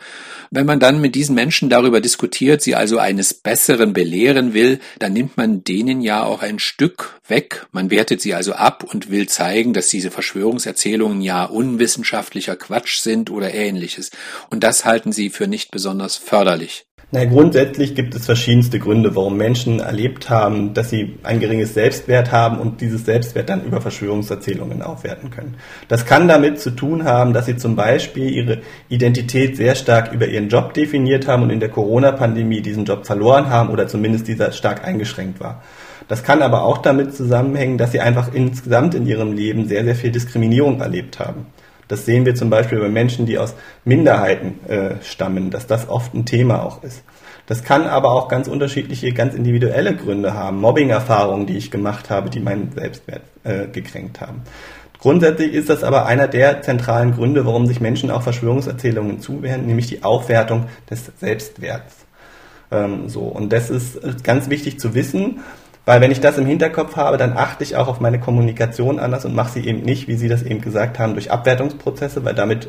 Wenn 0.51 0.65
man 0.65 0.81
dann 0.81 0.99
mit 0.99 1.15
diesen 1.15 1.33
Menschen 1.33 1.69
darüber 1.69 2.01
diskutiert, 2.01 2.61
sie 2.61 2.75
also 2.75 2.97
eines 2.97 3.33
Besseren 3.33 3.93
belehren 3.93 4.53
will, 4.53 4.79
dann 4.99 5.13
nimmt 5.13 5.37
man 5.37 5.63
denen 5.63 6.01
ja 6.01 6.23
auch 6.23 6.41
ein 6.41 6.59
Stück 6.59 7.21
weg. 7.29 7.67
Man 7.71 7.89
wertet 7.89 8.19
sie 8.19 8.33
also 8.33 8.51
ab 8.51 8.83
und 8.83 9.09
will 9.09 9.29
zeigen, 9.29 9.76
dass 9.77 9.87
diese 9.89 10.11
Verschwörungserzählungen 10.11 11.21
ja 11.21 11.45
unwissenschaftlicher 11.45 12.55
Quatsch 12.55 12.99
sind 12.99 13.29
oder 13.29 13.53
ähnliches. 13.53 14.11
Und 14.49 14.63
das 14.63 14.83
halten 14.83 15.11
sie 15.13 15.29
für 15.29 15.47
nicht 15.47 15.71
besonders 15.71 16.17
förderlich. 16.17 16.87
Na, 17.09 17.23
grundsätzlich 17.23 17.95
gibt 17.95 18.15
es 18.15 18.25
verschiedenste 18.25 18.79
Gründe, 18.79 19.15
warum 19.15 19.37
Menschen 19.37 19.79
erlebt 19.79 20.29
haben, 20.29 20.73
dass 20.73 20.89
sie 20.89 21.15
ein 21.23 21.39
geringes 21.39 21.73
Selbstwert 21.73 22.33
haben 22.33 22.59
und 22.59 22.81
dieses 22.81 23.05
Selbstwert 23.05 23.47
dann 23.47 23.63
über 23.63 23.79
Verschwörungserzählungen 23.79 24.81
aufwerten 24.81 25.29
können. 25.29 25.55
Das 25.87 26.05
kann 26.05 26.27
damit 26.27 26.59
zu 26.59 26.71
tun 26.71 27.05
haben, 27.05 27.31
dass 27.31 27.45
sie 27.45 27.55
zum 27.55 27.77
Beispiel 27.77 28.29
ihre 28.29 28.61
Identität 28.89 29.55
sehr 29.55 29.75
stark 29.75 30.11
über 30.11 30.27
ihren 30.27 30.49
Job 30.49 30.73
definiert 30.73 31.27
haben 31.29 31.43
und 31.43 31.49
in 31.49 31.61
der 31.61 31.69
Corona-Pandemie 31.69 32.59
diesen 32.59 32.83
Job 32.83 33.05
verloren 33.05 33.49
haben 33.49 33.69
oder 33.69 33.87
zumindest 33.87 34.27
dieser 34.27 34.51
stark 34.51 34.83
eingeschränkt 34.83 35.39
war. 35.39 35.63
Das 36.07 36.23
kann 36.23 36.41
aber 36.41 36.63
auch 36.63 36.77
damit 36.77 37.15
zusammenhängen, 37.15 37.77
dass 37.77 37.91
sie 37.91 37.99
einfach 37.99 38.33
insgesamt 38.33 38.95
in 38.95 39.05
ihrem 39.05 39.33
Leben 39.33 39.67
sehr, 39.67 39.83
sehr 39.83 39.95
viel 39.95 40.11
Diskriminierung 40.11 40.79
erlebt 40.79 41.19
haben. 41.19 41.47
Das 41.87 42.05
sehen 42.05 42.25
wir 42.25 42.35
zum 42.35 42.49
Beispiel 42.49 42.79
bei 42.79 42.89
Menschen, 42.89 43.25
die 43.25 43.37
aus 43.37 43.55
Minderheiten 43.85 44.59
äh, 44.67 44.95
stammen, 45.01 45.51
dass 45.51 45.67
das 45.67 45.87
oft 45.87 46.13
ein 46.13 46.25
Thema 46.25 46.63
auch 46.63 46.83
ist. 46.83 47.03
Das 47.45 47.63
kann 47.63 47.87
aber 47.87 48.11
auch 48.11 48.27
ganz 48.27 48.49
unterschiedliche, 48.49 49.13
ganz 49.13 49.33
individuelle 49.33 49.95
Gründe 49.95 50.33
haben. 50.33 50.59
Mobbing-Erfahrungen, 50.59 51.45
die 51.45 51.55
ich 51.55 51.71
gemacht 51.71 52.09
habe, 52.09 52.29
die 52.29 52.41
meinen 52.41 52.73
Selbstwert 52.73 53.21
äh, 53.45 53.67
gekränkt 53.67 54.19
haben. 54.19 54.41
Grundsätzlich 54.99 55.53
ist 55.53 55.69
das 55.69 55.83
aber 55.83 56.07
einer 56.07 56.27
der 56.27 56.61
zentralen 56.61 57.13
Gründe, 57.13 57.45
warum 57.45 57.67
sich 57.67 57.79
Menschen 57.79 58.11
auch 58.11 58.23
Verschwörungserzählungen 58.23 59.21
zuwenden, 59.21 59.67
nämlich 59.67 59.87
die 59.87 60.03
Aufwertung 60.03 60.65
des 60.89 61.11
Selbstwerts. 61.19 61.95
Ähm, 62.71 63.07
so. 63.07 63.21
Und 63.21 63.53
das 63.53 63.69
ist 63.69 64.23
ganz 64.25 64.49
wichtig 64.49 64.79
zu 64.79 64.93
wissen, 64.93 65.39
weil 65.87 66.01
wenn 66.01 66.11
ich 66.11 66.19
das 66.19 66.37
im 66.37 66.45
Hinterkopf 66.45 66.97
habe, 66.97 67.15
dann 67.15 67.37
achte 67.37 67.63
ich 67.63 67.77
auch 67.77 67.87
auf 67.87 68.01
meine 68.01 68.19
Kommunikation 68.19 68.99
anders 68.99 69.23
und 69.23 69.33
mache 69.33 69.53
sie 69.53 69.65
eben 69.65 69.83
nicht, 69.83 70.09
wie 70.09 70.17
Sie 70.17 70.27
das 70.27 70.43
eben 70.43 70.59
gesagt 70.59 70.99
haben, 70.99 71.13
durch 71.13 71.31
Abwertungsprozesse, 71.31 72.25
weil 72.25 72.35
damit 72.35 72.67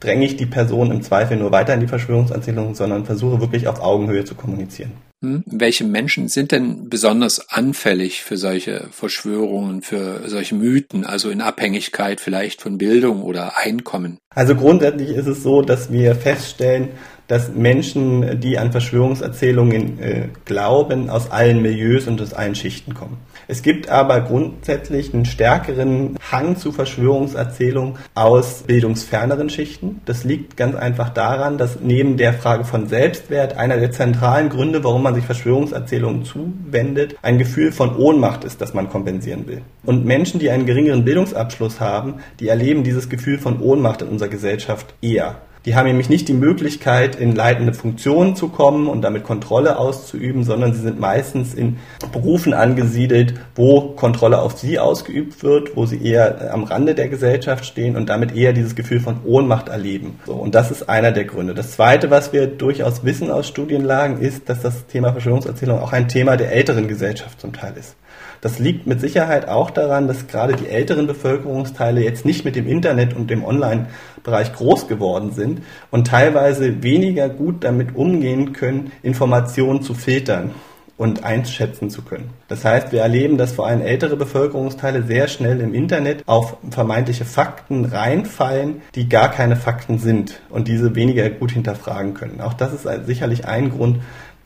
dränge 0.00 0.24
ich 0.24 0.36
die 0.36 0.46
Person 0.46 0.90
im 0.90 1.02
Zweifel 1.02 1.36
nur 1.36 1.52
weiter 1.52 1.74
in 1.74 1.80
die 1.80 1.86
Verschwörungserzählung, 1.86 2.74
sondern 2.74 3.04
versuche 3.04 3.42
wirklich 3.42 3.68
auf 3.68 3.82
Augenhöhe 3.82 4.24
zu 4.24 4.34
kommunizieren. 4.34 4.92
Hm? 5.22 5.44
Welche 5.44 5.84
Menschen 5.84 6.28
sind 6.28 6.50
denn 6.50 6.88
besonders 6.88 7.50
anfällig 7.50 8.22
für 8.22 8.38
solche 8.38 8.88
Verschwörungen, 8.90 9.82
für 9.82 10.26
solche 10.26 10.54
Mythen, 10.54 11.04
also 11.04 11.28
in 11.28 11.42
Abhängigkeit 11.42 12.22
vielleicht 12.22 12.62
von 12.62 12.78
Bildung 12.78 13.22
oder 13.22 13.58
Einkommen? 13.58 14.16
Also 14.34 14.54
grundsätzlich 14.54 15.10
ist 15.10 15.26
es 15.26 15.42
so, 15.42 15.60
dass 15.60 15.92
wir 15.92 16.14
feststellen, 16.14 16.88
dass 17.28 17.52
Menschen, 17.52 18.40
die 18.40 18.58
an 18.58 18.72
Verschwörungserzählungen 18.72 20.00
äh, 20.00 20.28
glauben, 20.44 21.10
aus 21.10 21.30
allen 21.30 21.62
Milieus 21.62 22.06
und 22.06 22.20
aus 22.20 22.32
allen 22.32 22.54
Schichten 22.54 22.94
kommen. 22.94 23.18
Es 23.48 23.62
gibt 23.62 23.88
aber 23.88 24.20
grundsätzlich 24.20 25.14
einen 25.14 25.24
stärkeren 25.24 26.16
Hang 26.32 26.56
zu 26.56 26.72
Verschwörungserzählungen 26.72 27.94
aus 28.14 28.64
bildungsferneren 28.66 29.50
Schichten. 29.50 30.00
Das 30.04 30.24
liegt 30.24 30.56
ganz 30.56 30.74
einfach 30.74 31.10
daran, 31.10 31.56
dass 31.58 31.78
neben 31.80 32.16
der 32.16 32.32
Frage 32.32 32.64
von 32.64 32.88
Selbstwert 32.88 33.56
einer 33.56 33.76
der 33.76 33.92
zentralen 33.92 34.48
Gründe, 34.48 34.82
warum 34.82 35.02
man 35.02 35.14
sich 35.14 35.24
Verschwörungserzählungen 35.24 36.24
zuwendet, 36.24 37.16
ein 37.22 37.38
Gefühl 37.38 37.70
von 37.70 37.96
Ohnmacht 37.96 38.44
ist, 38.44 38.60
das 38.60 38.74
man 38.74 38.88
kompensieren 38.88 39.46
will. 39.46 39.62
Und 39.84 40.04
Menschen, 40.04 40.40
die 40.40 40.50
einen 40.50 40.66
geringeren 40.66 41.04
Bildungsabschluss 41.04 41.80
haben, 41.80 42.14
die 42.40 42.48
erleben 42.48 42.82
dieses 42.82 43.08
Gefühl 43.08 43.38
von 43.38 43.60
Ohnmacht 43.60 44.02
in 44.02 44.08
unserer 44.08 44.28
Gesellschaft 44.28 44.94
eher. 45.00 45.36
Die 45.66 45.74
haben 45.74 45.86
nämlich 45.86 46.08
nicht 46.08 46.28
die 46.28 46.32
Möglichkeit, 46.32 47.16
in 47.16 47.34
leitende 47.34 47.74
Funktionen 47.74 48.36
zu 48.36 48.48
kommen 48.48 48.86
und 48.86 49.02
damit 49.02 49.24
Kontrolle 49.24 49.78
auszuüben, 49.78 50.44
sondern 50.44 50.72
sie 50.72 50.80
sind 50.80 51.00
meistens 51.00 51.54
in 51.54 51.78
Berufen 52.12 52.54
angesiedelt, 52.54 53.34
wo 53.56 53.80
Kontrolle 53.80 54.40
auf 54.40 54.56
sie 54.56 54.78
ausgeübt 54.78 55.42
wird, 55.42 55.76
wo 55.76 55.84
sie 55.84 56.00
eher 56.00 56.54
am 56.54 56.62
Rande 56.62 56.94
der 56.94 57.08
Gesellschaft 57.08 57.66
stehen 57.66 57.96
und 57.96 58.08
damit 58.08 58.36
eher 58.36 58.52
dieses 58.52 58.76
Gefühl 58.76 59.00
von 59.00 59.18
Ohnmacht 59.24 59.68
erleben. 59.68 60.20
So, 60.24 60.34
und 60.34 60.54
das 60.54 60.70
ist 60.70 60.88
einer 60.88 61.10
der 61.10 61.24
Gründe. 61.24 61.52
Das 61.52 61.72
Zweite, 61.72 62.10
was 62.10 62.32
wir 62.32 62.46
durchaus 62.46 63.02
wissen 63.04 63.28
aus 63.32 63.48
Studienlagen, 63.48 64.20
ist, 64.20 64.48
dass 64.48 64.62
das 64.62 64.86
Thema 64.86 65.10
Verschwörungserzählung 65.10 65.80
auch 65.80 65.92
ein 65.92 66.06
Thema 66.06 66.36
der 66.36 66.52
älteren 66.52 66.86
Gesellschaft 66.86 67.40
zum 67.40 67.52
Teil 67.52 67.74
ist. 67.76 67.96
Das 68.40 68.58
liegt 68.58 68.86
mit 68.86 69.00
Sicherheit 69.00 69.48
auch 69.48 69.70
daran, 69.70 70.08
dass 70.08 70.26
gerade 70.26 70.54
die 70.54 70.68
älteren 70.68 71.06
Bevölkerungsteile 71.06 72.02
jetzt 72.02 72.24
nicht 72.24 72.44
mit 72.44 72.56
dem 72.56 72.66
Internet 72.66 73.14
und 73.14 73.30
dem 73.30 73.44
Online-Bereich 73.44 74.52
groß 74.52 74.88
geworden 74.88 75.32
sind 75.32 75.62
und 75.90 76.06
teilweise 76.06 76.82
weniger 76.82 77.28
gut 77.28 77.64
damit 77.64 77.96
umgehen 77.96 78.52
können, 78.52 78.92
Informationen 79.02 79.82
zu 79.82 79.94
filtern 79.94 80.52
und 80.98 81.24
einschätzen 81.24 81.90
zu 81.90 82.02
können. 82.02 82.30
Das 82.48 82.64
heißt, 82.64 82.90
wir 82.92 83.02
erleben, 83.02 83.36
dass 83.36 83.52
vor 83.52 83.66
allem 83.66 83.82
ältere 83.82 84.16
Bevölkerungsteile 84.16 85.02
sehr 85.02 85.28
schnell 85.28 85.60
im 85.60 85.74
Internet 85.74 86.22
auf 86.26 86.56
vermeintliche 86.70 87.26
Fakten 87.26 87.84
reinfallen, 87.84 88.80
die 88.94 89.08
gar 89.08 89.30
keine 89.30 89.56
Fakten 89.56 89.98
sind 89.98 90.40
und 90.48 90.68
diese 90.68 90.94
weniger 90.94 91.28
gut 91.28 91.52
hinterfragen 91.52 92.14
können. 92.14 92.40
Auch 92.40 92.54
das 92.54 92.72
ist 92.72 92.88
sicherlich 93.06 93.46
ein 93.46 93.70
Grund, 93.70 93.98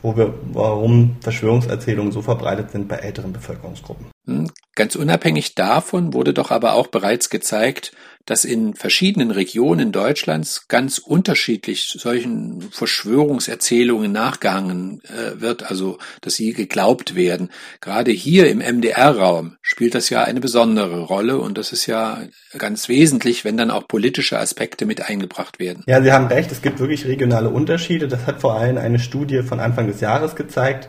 wo 0.03 0.17
wir, 0.17 0.35
warum 0.53 1.17
Verschwörungserzählungen 1.21 2.13
so 2.13 2.23
verbreitet 2.23 2.71
sind 2.71 2.89
bei 2.89 2.97
älteren 2.97 3.33
Bevölkerungsgruppen. 3.33 4.07
Hm, 4.27 4.51
ganz 4.75 4.97
unabhängig 4.97 5.55
davon 5.55 6.15
wurde 6.15 6.35
doch 6.35 6.51
aber 6.51 6.75
auch 6.75 6.87
bereits 6.87 7.31
gezeigt, 7.31 7.93
dass 8.31 8.45
in 8.45 8.75
verschiedenen 8.75 9.33
Regionen 9.33 9.91
Deutschlands 9.91 10.69
ganz 10.69 10.99
unterschiedlich 10.99 11.97
solchen 11.99 12.63
Verschwörungserzählungen 12.71 14.13
nachgehangen 14.13 15.01
äh, 15.03 15.41
wird, 15.41 15.69
also 15.69 15.99
dass 16.21 16.37
sie 16.37 16.53
geglaubt 16.53 17.17
werden. 17.17 17.51
Gerade 17.81 18.13
hier 18.13 18.49
im 18.49 18.59
MDR-Raum 18.59 19.57
spielt 19.63 19.97
das 19.97 20.11
ja 20.11 20.23
eine 20.23 20.39
besondere 20.39 21.01
Rolle 21.01 21.41
und 21.41 21.59
das 21.59 21.73
ist 21.73 21.87
ja 21.87 22.23
ganz 22.57 22.89
wesentlich, 22.89 23.45
wenn 23.45 23.57
dann 23.57 23.73
auch 23.73 23.89
politische 23.89 24.39
Aspekte 24.39 24.87
mit 24.87 25.03
eingebracht 25.03 25.59
werden. 25.59 25.83
Ja, 25.89 26.01
Sie 26.01 26.13
haben 26.13 26.29
recht, 26.29 26.53
es 26.53 26.63
gibt 26.63 26.79
wirklich 26.79 27.07
regionale 27.07 27.51
Unterschiede. 27.51 28.07
Das 28.07 28.29
hat 28.29 28.41
vor 28.41 28.55
allem 28.55 28.79
eine 28.79 29.01
Studie 29.01 29.43
von 29.43 29.59
Anfang 29.59 29.89
des 29.89 30.01
Jahres 30.01 30.37
gezeigt. 30.37 30.89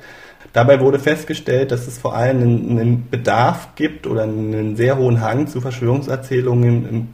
Dabei 0.53 0.79
wurde 0.79 0.99
festgestellt, 0.99 1.71
dass 1.71 1.87
es 1.87 1.97
vor 1.97 2.15
allem 2.15 2.41
einen, 2.41 3.09
Bedarf 3.09 3.69
gibt 3.75 4.05
oder 4.07 4.23
einen 4.23 4.75
sehr 4.75 4.97
hohen 4.97 5.21
Hang 5.21 5.47
zu 5.47 5.61
Verschwörungserzählungen 5.61 6.87
im 6.87 7.11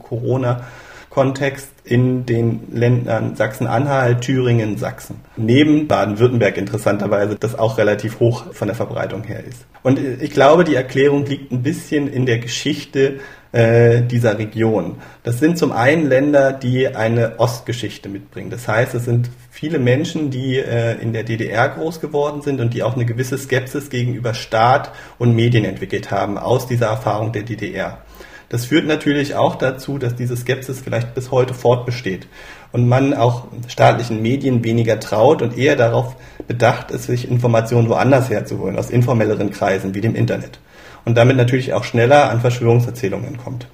Corona-Kontext 1.18 1.70
in 1.84 2.26
den 2.26 2.60
Ländern 2.72 3.34
Sachsen-Anhalt, 3.34 4.20
Thüringen, 4.20 4.78
Sachsen. 4.78 5.16
Neben 5.36 5.88
Baden-Württemberg 5.88 6.56
interessanterweise, 6.56 7.36
das 7.36 7.58
auch 7.58 7.78
relativ 7.78 8.20
hoch 8.20 8.52
von 8.52 8.68
der 8.68 8.76
Verbreitung 8.76 9.24
her 9.24 9.42
ist. 9.44 9.66
Und 9.82 9.98
ich 9.98 10.30
glaube, 10.30 10.64
die 10.64 10.74
Erklärung 10.74 11.26
liegt 11.26 11.50
ein 11.50 11.62
bisschen 11.62 12.06
in 12.08 12.26
der 12.26 12.38
Geschichte 12.38 13.20
äh, 13.50 14.02
dieser 14.02 14.38
Region. 14.38 14.96
Das 15.24 15.40
sind 15.40 15.58
zum 15.58 15.72
einen 15.72 16.08
Länder, 16.08 16.52
die 16.52 16.88
eine 16.88 17.38
Ostgeschichte 17.38 18.08
mitbringen. 18.08 18.50
Das 18.50 18.68
heißt, 18.68 18.94
es 18.94 19.04
sind 19.04 19.30
viele 19.50 19.78
Menschen, 19.78 20.30
die 20.30 20.58
äh, 20.58 21.00
in 21.00 21.12
der 21.12 21.24
DDR 21.24 21.68
groß 21.68 22.00
geworden 22.00 22.42
sind 22.42 22.60
und 22.60 22.74
die 22.74 22.82
auch 22.82 22.94
eine 22.94 23.06
gewisse 23.06 23.38
Skepsis 23.38 23.90
gegenüber 23.90 24.34
Staat 24.34 24.92
und 25.18 25.34
Medien 25.34 25.64
entwickelt 25.64 26.10
haben 26.10 26.38
aus 26.38 26.66
dieser 26.68 26.86
Erfahrung 26.86 27.32
der 27.32 27.42
DDR. 27.42 28.02
Das 28.48 28.64
führt 28.64 28.86
natürlich 28.86 29.34
auch 29.34 29.56
dazu, 29.56 29.98
dass 29.98 30.14
diese 30.14 30.36
Skepsis 30.36 30.80
vielleicht 30.80 31.14
bis 31.14 31.30
heute 31.30 31.52
fortbesteht 31.52 32.28
und 32.72 32.88
man 32.88 33.12
auch 33.12 33.48
staatlichen 33.68 34.22
Medien 34.22 34.64
weniger 34.64 35.00
traut 35.00 35.42
und 35.42 35.56
eher 35.56 35.76
darauf 35.76 36.16
bedacht 36.46 36.90
ist, 36.90 37.04
sich 37.04 37.30
Informationen 37.30 37.88
woanders 37.88 38.30
herzuholen, 38.30 38.78
aus 38.78 38.90
informelleren 38.90 39.50
Kreisen 39.50 39.94
wie 39.94 40.00
dem 40.00 40.14
Internet 40.14 40.60
und 41.04 41.16
damit 41.16 41.36
natürlich 41.36 41.74
auch 41.74 41.84
schneller 41.84 42.30
an 42.30 42.40
Verschwörungserzählungen 42.40 43.36
kommt. 43.36 43.66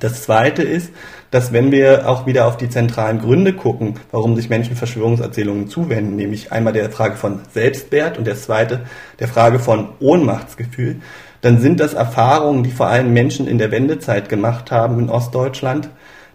Das 0.00 0.22
Zweite 0.22 0.62
ist, 0.62 0.92
dass 1.30 1.52
wenn 1.52 1.72
wir 1.72 2.08
auch 2.08 2.24
wieder 2.24 2.46
auf 2.46 2.56
die 2.56 2.68
zentralen 2.68 3.18
Gründe 3.18 3.52
gucken, 3.52 3.98
warum 4.12 4.36
sich 4.36 4.48
Menschen 4.48 4.76
Verschwörungserzählungen 4.76 5.68
zuwenden, 5.68 6.14
nämlich 6.14 6.52
einmal 6.52 6.72
der 6.72 6.90
Frage 6.90 7.16
von 7.16 7.40
Selbstwert 7.52 8.16
und 8.16 8.26
der 8.26 8.36
zweite 8.36 8.84
der 9.18 9.28
Frage 9.28 9.58
von 9.58 9.88
Ohnmachtsgefühl, 9.98 11.00
dann 11.40 11.60
sind 11.60 11.80
das 11.80 11.94
Erfahrungen, 11.94 12.62
die 12.62 12.70
vor 12.70 12.88
allem 12.88 13.12
Menschen 13.12 13.46
in 13.46 13.58
der 13.58 13.70
Wendezeit 13.70 14.28
gemacht 14.28 14.70
haben 14.70 14.98
in 14.98 15.10
Ostdeutschland, 15.10 15.88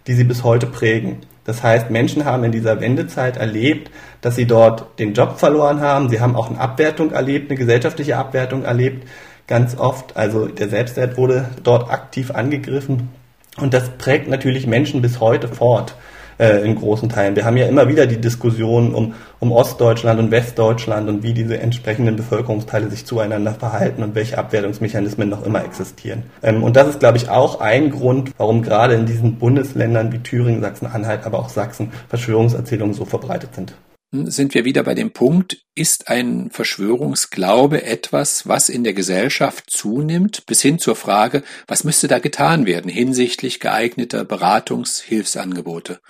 die 0.06 0.14
sie 0.14 0.24
bis 0.24 0.44
heute 0.44 0.66
prägen. 0.66 1.18
Das 1.44 1.62
heißt, 1.62 1.90
Menschen 1.90 2.24
haben 2.24 2.44
in 2.44 2.52
dieser 2.52 2.80
Wendezeit 2.80 3.36
erlebt, 3.36 3.90
dass 4.22 4.36
sie 4.36 4.46
dort 4.46 4.98
den 4.98 5.12
Job 5.12 5.38
verloren 5.38 5.80
haben. 5.80 6.08
Sie 6.08 6.20
haben 6.20 6.36
auch 6.36 6.48
eine 6.48 6.58
Abwertung 6.60 7.12
erlebt, 7.12 7.50
eine 7.50 7.58
gesellschaftliche 7.58 8.16
Abwertung 8.16 8.64
erlebt 8.64 9.06
ganz 9.46 9.76
oft. 9.76 10.16
Also 10.16 10.46
der 10.46 10.68
Selbstwert 10.68 11.16
wurde 11.16 11.50
dort 11.62 11.90
aktiv 11.90 12.30
angegriffen 12.30 13.10
und 13.56 13.74
das 13.74 13.90
prägt 13.98 14.28
natürlich 14.28 14.66
Menschen 14.66 15.02
bis 15.02 15.20
heute 15.20 15.48
fort 15.48 15.94
äh, 16.38 16.64
in 16.64 16.74
großen 16.74 17.08
Teilen. 17.08 17.36
Wir 17.36 17.44
haben 17.44 17.56
ja 17.56 17.66
immer 17.66 17.88
wieder 17.88 18.06
die 18.06 18.20
Diskussion 18.20 18.94
um, 18.94 19.14
um 19.40 19.52
Ostdeutschland 19.52 20.20
und 20.20 20.30
Westdeutschland 20.30 21.08
und 21.08 21.22
wie 21.22 21.34
diese 21.34 21.58
entsprechenden 21.58 22.16
Bevölkerungsteile 22.16 22.90
sich 22.90 23.06
zueinander 23.06 23.54
verhalten 23.54 24.02
und 24.02 24.14
welche 24.14 24.38
Abwertungsmechanismen 24.38 25.28
noch 25.28 25.44
immer 25.44 25.64
existieren. 25.64 26.24
Ähm, 26.42 26.62
und 26.62 26.76
das 26.76 26.88
ist, 26.88 27.00
glaube 27.00 27.18
ich, 27.18 27.28
auch 27.28 27.60
ein 27.60 27.90
Grund, 27.90 28.32
warum 28.36 28.62
gerade 28.62 28.94
in 28.94 29.06
diesen 29.06 29.36
Bundesländern 29.36 30.12
wie 30.12 30.18
Thüringen, 30.18 30.60
Sachsen-Anhalt, 30.60 31.24
aber 31.24 31.38
auch 31.38 31.48
Sachsen 31.48 31.92
Verschwörungserzählungen 32.08 32.94
so 32.94 33.04
verbreitet 33.04 33.54
sind 33.54 33.74
sind 34.14 34.54
wir 34.54 34.64
wieder 34.64 34.84
bei 34.84 34.94
dem 34.94 35.12
Punkt, 35.12 35.58
ist 35.74 36.08
ein 36.08 36.50
Verschwörungsglaube 36.50 37.82
etwas, 37.82 38.46
was 38.46 38.68
in 38.68 38.84
der 38.84 38.94
Gesellschaft 38.94 39.70
zunimmt, 39.70 40.46
bis 40.46 40.62
hin 40.62 40.78
zur 40.78 40.94
Frage, 40.94 41.42
was 41.66 41.84
müsste 41.84 42.06
da 42.06 42.20
getan 42.20 42.66
werden 42.66 42.90
hinsichtlich 42.90 43.60
geeigneter 43.60 44.24
Beratungshilfsangebote? 44.24 46.00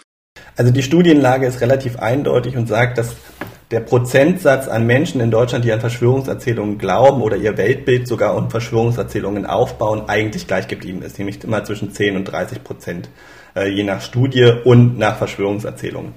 Also 0.56 0.70
die 0.70 0.82
Studienlage 0.82 1.46
ist 1.46 1.60
relativ 1.60 1.98
eindeutig 1.98 2.56
und 2.56 2.68
sagt, 2.68 2.98
dass 2.98 3.16
der 3.70 3.80
Prozentsatz 3.80 4.68
an 4.68 4.86
Menschen 4.86 5.20
in 5.20 5.30
Deutschland, 5.30 5.64
die 5.64 5.72
an 5.72 5.80
Verschwörungserzählungen 5.80 6.78
glauben 6.78 7.22
oder 7.22 7.36
ihr 7.36 7.56
Weltbild 7.56 8.06
sogar 8.06 8.36
um 8.36 8.50
Verschwörungserzählungen 8.50 9.46
aufbauen, 9.46 10.02
eigentlich 10.06 10.46
gleich 10.46 10.68
geblieben 10.68 11.02
ist, 11.02 11.18
nämlich 11.18 11.42
immer 11.42 11.64
zwischen 11.64 11.92
10 11.92 12.16
und 12.16 12.24
30 12.24 12.62
Prozent, 12.62 13.08
äh, 13.56 13.68
je 13.68 13.82
nach 13.82 14.00
Studie 14.00 14.52
und 14.64 14.96
nach 14.98 15.16
Verschwörungserzählungen. 15.16 16.12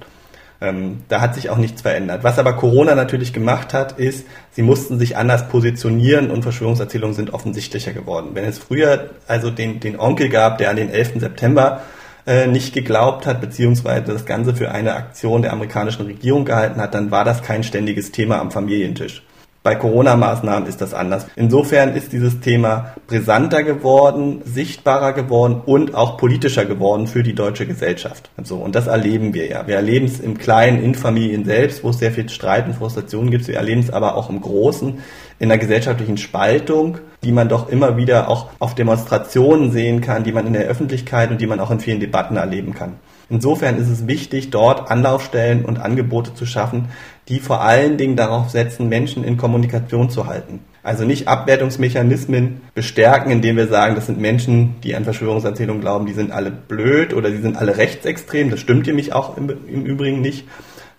Ähm, 0.60 0.98
da 1.08 1.20
hat 1.20 1.34
sich 1.34 1.50
auch 1.50 1.56
nichts 1.56 1.82
verändert. 1.82 2.22
Was 2.22 2.38
aber 2.38 2.52
Corona 2.52 2.94
natürlich 2.94 3.32
gemacht 3.32 3.72
hat, 3.72 3.98
ist, 3.98 4.26
sie 4.52 4.62
mussten 4.62 4.98
sich 4.98 5.16
anders 5.16 5.48
positionieren 5.48 6.30
und 6.30 6.42
Verschwörungserzählungen 6.42 7.14
sind 7.14 7.32
offensichtlicher 7.32 7.92
geworden. 7.92 8.30
Wenn 8.34 8.44
es 8.44 8.58
früher 8.58 9.10
also 9.26 9.50
den, 9.50 9.80
den 9.80 9.98
Onkel 9.98 10.28
gab, 10.28 10.58
der 10.58 10.70
an 10.70 10.76
den 10.76 10.90
11. 10.90 11.20
September 11.20 11.82
äh, 12.28 12.46
nicht 12.46 12.74
geglaubt 12.74 13.26
hat, 13.26 13.40
beziehungsweise 13.40 14.12
das 14.12 14.26
Ganze 14.26 14.54
für 14.54 14.70
eine 14.70 14.94
Aktion 14.94 15.40
der 15.40 15.52
amerikanischen 15.52 16.04
Regierung 16.04 16.44
gehalten 16.44 16.78
hat, 16.78 16.92
dann 16.92 17.10
war 17.10 17.24
das 17.24 17.42
kein 17.42 17.64
ständiges 17.64 18.12
Thema 18.12 18.38
am 18.38 18.50
Familientisch. 18.50 19.22
Bei 19.64 19.74
Corona-Maßnahmen 19.74 20.68
ist 20.68 20.80
das 20.80 20.94
anders. 20.94 21.26
Insofern 21.34 21.94
ist 21.94 22.12
dieses 22.12 22.40
Thema 22.40 22.94
brisanter 23.06 23.64
geworden, 23.64 24.40
sichtbarer 24.44 25.12
geworden 25.12 25.60
und 25.66 25.94
auch 25.94 26.16
politischer 26.16 26.64
geworden 26.64 27.06
für 27.06 27.22
die 27.22 27.34
deutsche 27.34 27.66
Gesellschaft. 27.66 28.30
So, 28.42 28.56
und 28.56 28.74
das 28.74 28.86
erleben 28.86 29.34
wir 29.34 29.48
ja. 29.48 29.66
Wir 29.66 29.74
erleben 29.76 30.06
es 30.06 30.20
im 30.20 30.38
Kleinen, 30.38 30.82
in 30.82 30.94
Familien 30.94 31.44
selbst, 31.44 31.82
wo 31.82 31.90
es 31.90 31.98
sehr 31.98 32.12
viel 32.12 32.28
Streit 32.28 32.66
und 32.66 32.74
Frustration 32.74 33.30
gibt. 33.30 33.48
Wir 33.48 33.56
erleben 33.56 33.80
es 33.80 33.90
aber 33.90 34.14
auch 34.14 34.30
im 34.30 34.40
Großen, 34.40 34.98
in 35.40 35.48
der 35.48 35.58
gesellschaftlichen 35.58 36.16
Spaltung, 36.16 36.98
die 37.24 37.32
man 37.32 37.48
doch 37.48 37.68
immer 37.68 37.96
wieder 37.96 38.28
auch 38.28 38.46
auf 38.60 38.74
Demonstrationen 38.74 39.72
sehen 39.72 40.00
kann, 40.00 40.24
die 40.24 40.32
man 40.32 40.46
in 40.46 40.52
der 40.52 40.66
Öffentlichkeit 40.66 41.30
und 41.30 41.40
die 41.40 41.46
man 41.46 41.60
auch 41.60 41.70
in 41.70 41.80
vielen 41.80 42.00
Debatten 42.00 42.36
erleben 42.36 42.74
kann. 42.74 42.94
Insofern 43.30 43.76
ist 43.76 43.88
es 43.88 44.06
wichtig, 44.06 44.50
dort 44.50 44.90
Anlaufstellen 44.90 45.64
und 45.64 45.78
Angebote 45.78 46.32
zu 46.34 46.46
schaffen, 46.46 46.88
die 47.28 47.40
vor 47.40 47.60
allen 47.60 47.98
Dingen 47.98 48.16
darauf 48.16 48.48
setzen, 48.48 48.88
Menschen 48.88 49.22
in 49.22 49.36
Kommunikation 49.36 50.08
zu 50.08 50.26
halten. 50.26 50.60
Also 50.82 51.04
nicht 51.04 51.28
Abwertungsmechanismen 51.28 52.62
bestärken, 52.74 53.30
indem 53.30 53.56
wir 53.56 53.66
sagen, 53.66 53.94
das 53.94 54.06
sind 54.06 54.18
Menschen, 54.18 54.76
die 54.82 54.94
an 54.96 55.04
Verschwörungserzählungen 55.04 55.82
glauben, 55.82 56.06
die 56.06 56.14
sind 56.14 56.32
alle 56.32 56.50
blöd 56.50 57.12
oder 57.12 57.30
die 57.30 57.42
sind 57.42 57.58
alle 57.58 57.76
rechtsextrem. 57.76 58.48
Das 58.48 58.60
stimmt 58.60 58.86
nämlich 58.86 59.12
auch 59.12 59.36
im, 59.36 59.50
im 59.50 59.84
Übrigen 59.84 60.22
nicht 60.22 60.46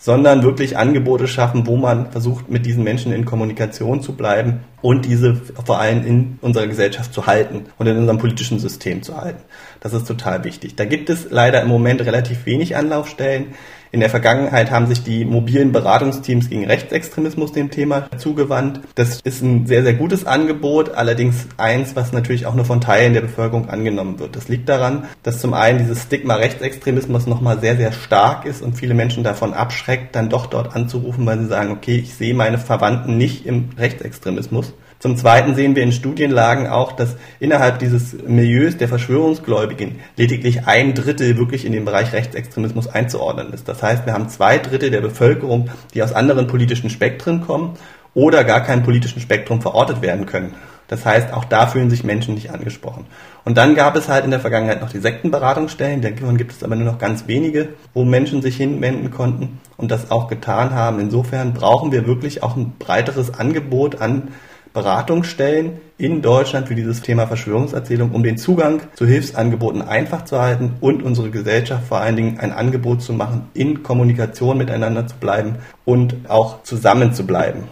sondern 0.01 0.43
wirklich 0.43 0.77
Angebote 0.77 1.27
schaffen, 1.27 1.67
wo 1.67 1.75
man 1.75 2.11
versucht, 2.11 2.49
mit 2.49 2.65
diesen 2.65 2.85
Menschen 2.85 3.11
in 3.11 3.25
Kommunikation 3.25 4.01
zu 4.01 4.13
bleiben 4.13 4.61
und 4.81 5.05
diese 5.05 5.35
vor 5.35 5.79
allem 5.79 6.05
in 6.07 6.39
unserer 6.41 6.67
Gesellschaft 6.67 7.13
zu 7.13 7.27
halten 7.27 7.65
und 7.77 7.85
in 7.85 7.97
unserem 7.97 8.17
politischen 8.17 8.59
System 8.59 9.03
zu 9.03 9.17
halten. 9.17 9.43
Das 9.81 9.93
ist 9.93 10.07
total 10.07 10.45
wichtig. 10.45 10.77
Da 10.77 10.85
gibt 10.85 11.09
es 11.09 11.27
leider 11.29 11.61
im 11.61 11.67
Moment 11.67 11.99
relativ 12.01 12.45
wenig 12.45 12.77
Anlaufstellen. 12.77 13.47
In 13.91 14.01
der 14.01 14.11
Vergangenheit 14.11 14.69
haben 14.69 14.85
sich 14.85 15.03
die 15.03 15.25
mobilen 15.25 15.71
Beratungsteams 15.71 16.49
gegen 16.49 16.65
Rechtsextremismus 16.65 17.53
dem 17.53 17.71
Thema 17.71 18.07
zugewandt. 18.17 18.81
Das 18.93 19.19
ist 19.21 19.41
ein 19.41 19.65
sehr, 19.65 19.81
sehr 19.81 19.95
gutes 19.95 20.27
Angebot, 20.27 20.91
allerdings 20.91 21.47
eins, 21.57 21.95
was 21.95 22.13
natürlich 22.13 22.45
auch 22.45 22.53
nur 22.53 22.65
von 22.65 22.81
Teilen 22.81 23.13
der 23.13 23.21
Bevölkerung 23.21 23.67
angenommen 23.67 24.19
wird. 24.19 24.35
Das 24.35 24.47
liegt 24.47 24.69
daran, 24.69 25.05
dass 25.23 25.41
zum 25.41 25.55
einen 25.55 25.79
dieses 25.79 26.03
Stigma 26.03 26.35
Rechtsextremismus 26.35 27.25
nochmal 27.25 27.59
sehr, 27.61 27.77
sehr 27.77 27.91
stark 27.91 28.45
ist 28.45 28.61
und 28.61 28.77
viele 28.77 28.93
Menschen 28.93 29.23
davon 29.23 29.55
abschreckt, 29.55 30.15
dann 30.15 30.29
doch 30.29 30.45
dort 30.45 30.75
anzurufen, 30.75 31.25
weil 31.25 31.39
sie 31.39 31.47
sagen, 31.47 31.71
okay, 31.71 31.95
ich 31.95 32.13
sehe 32.13 32.35
meine 32.35 32.59
Verwandten 32.59 33.17
nicht 33.17 33.47
im 33.47 33.69
Rechtsextremismus. 33.75 34.73
Zum 34.99 35.15
Zweiten 35.15 35.55
sehen 35.55 35.77
wir 35.77 35.83
in 35.83 35.93
Studienlagen 35.93 36.67
auch, 36.67 36.91
dass 36.91 37.15
innerhalb 37.39 37.79
dieses 37.79 38.21
Milieus 38.21 38.75
der 38.75 38.89
Verschwörungsgläubigen 38.89 39.99
lediglich 40.17 40.67
ein 40.67 40.93
Drittel 40.93 41.37
wirklich 41.37 41.63
in 41.63 41.71
den 41.71 41.85
Bereich 41.85 42.11
Rechtsextremismus 42.11 42.87
einzuordnen 42.87 43.53
ist. 43.53 43.69
Das 43.69 43.81
heißt, 43.81 44.05
wir 44.05 44.13
haben 44.13 44.27
zwei 44.27 44.57
Drittel 44.57 44.91
der 44.91 44.99
Bevölkerung, 44.99 45.69
die 45.93 46.03
aus 46.03 46.11
anderen 46.11 46.47
politischen 46.47 46.89
Spektren 46.89 47.39
kommen 47.39 47.77
oder 48.13 48.43
gar 48.43 48.61
keinem 48.61 48.83
politischen 48.83 49.21
Spektrum 49.21 49.61
verortet 49.61 50.01
werden 50.01 50.25
können. 50.25 50.53
Das 50.89 51.05
heißt, 51.05 51.33
auch 51.33 51.45
da 51.45 51.67
fühlen 51.67 51.91
sich 51.91 52.03
Menschen 52.03 52.33
nicht 52.33 52.51
angesprochen. 52.51 53.05
Und 53.45 53.57
dann 53.57 53.75
gab 53.75 53.95
es 53.95 54.09
halt 54.09 54.25
in 54.25 54.31
der 54.31 54.39
Vergangenheit 54.39 54.81
noch 54.81 54.89
die 54.89 54.99
Sektenberatungsstellen, 54.99 56.01
davon 56.01 56.35
gibt 56.35 56.51
es 56.51 56.63
aber 56.63 56.75
nur 56.75 56.91
noch 56.91 56.97
ganz 56.97 57.27
wenige, 57.27 57.69
wo 57.93 58.03
Menschen 58.03 58.41
sich 58.41 58.57
hinwenden 58.57 59.11
konnten 59.11 59.59
und 59.77 59.91
das 59.91 60.11
auch 60.11 60.27
getan 60.27 60.73
haben. 60.73 60.99
Insofern 60.99 61.53
brauchen 61.53 61.91
wir 61.91 62.07
wirklich 62.07 62.41
auch 62.43 62.57
ein 62.57 62.73
breiteres 62.79 63.33
Angebot 63.35 64.01
an 64.01 64.29
Beratungsstellen 64.79 65.81
in 65.97 66.21
Deutschland 66.21 66.69
für 66.69 66.75
dieses 66.75 67.01
Thema 67.01 67.27
Verschwörungserzählung, 67.27 68.11
um 68.11 68.23
den 68.23 68.37
Zugang 68.37 68.79
zu 68.95 69.05
Hilfsangeboten 69.05 69.81
einfach 69.81 70.23
zu 70.23 70.39
halten 70.39 70.75
und 70.79 71.03
unsere 71.03 71.31
Gesellschaft 71.31 71.85
vor 71.89 71.99
allen 71.99 72.15
Dingen 72.15 72.39
ein 72.39 72.53
Angebot 72.53 73.01
zu 73.01 73.11
machen, 73.11 73.49
in 73.53 73.83
Kommunikation 73.83 74.57
miteinander 74.57 75.05
zu 75.05 75.17
bleiben 75.17 75.55
und 75.83 76.15
auch 76.29 76.63
zusammen 76.63 77.13
zu 77.13 77.27
bleiben. 77.27 77.65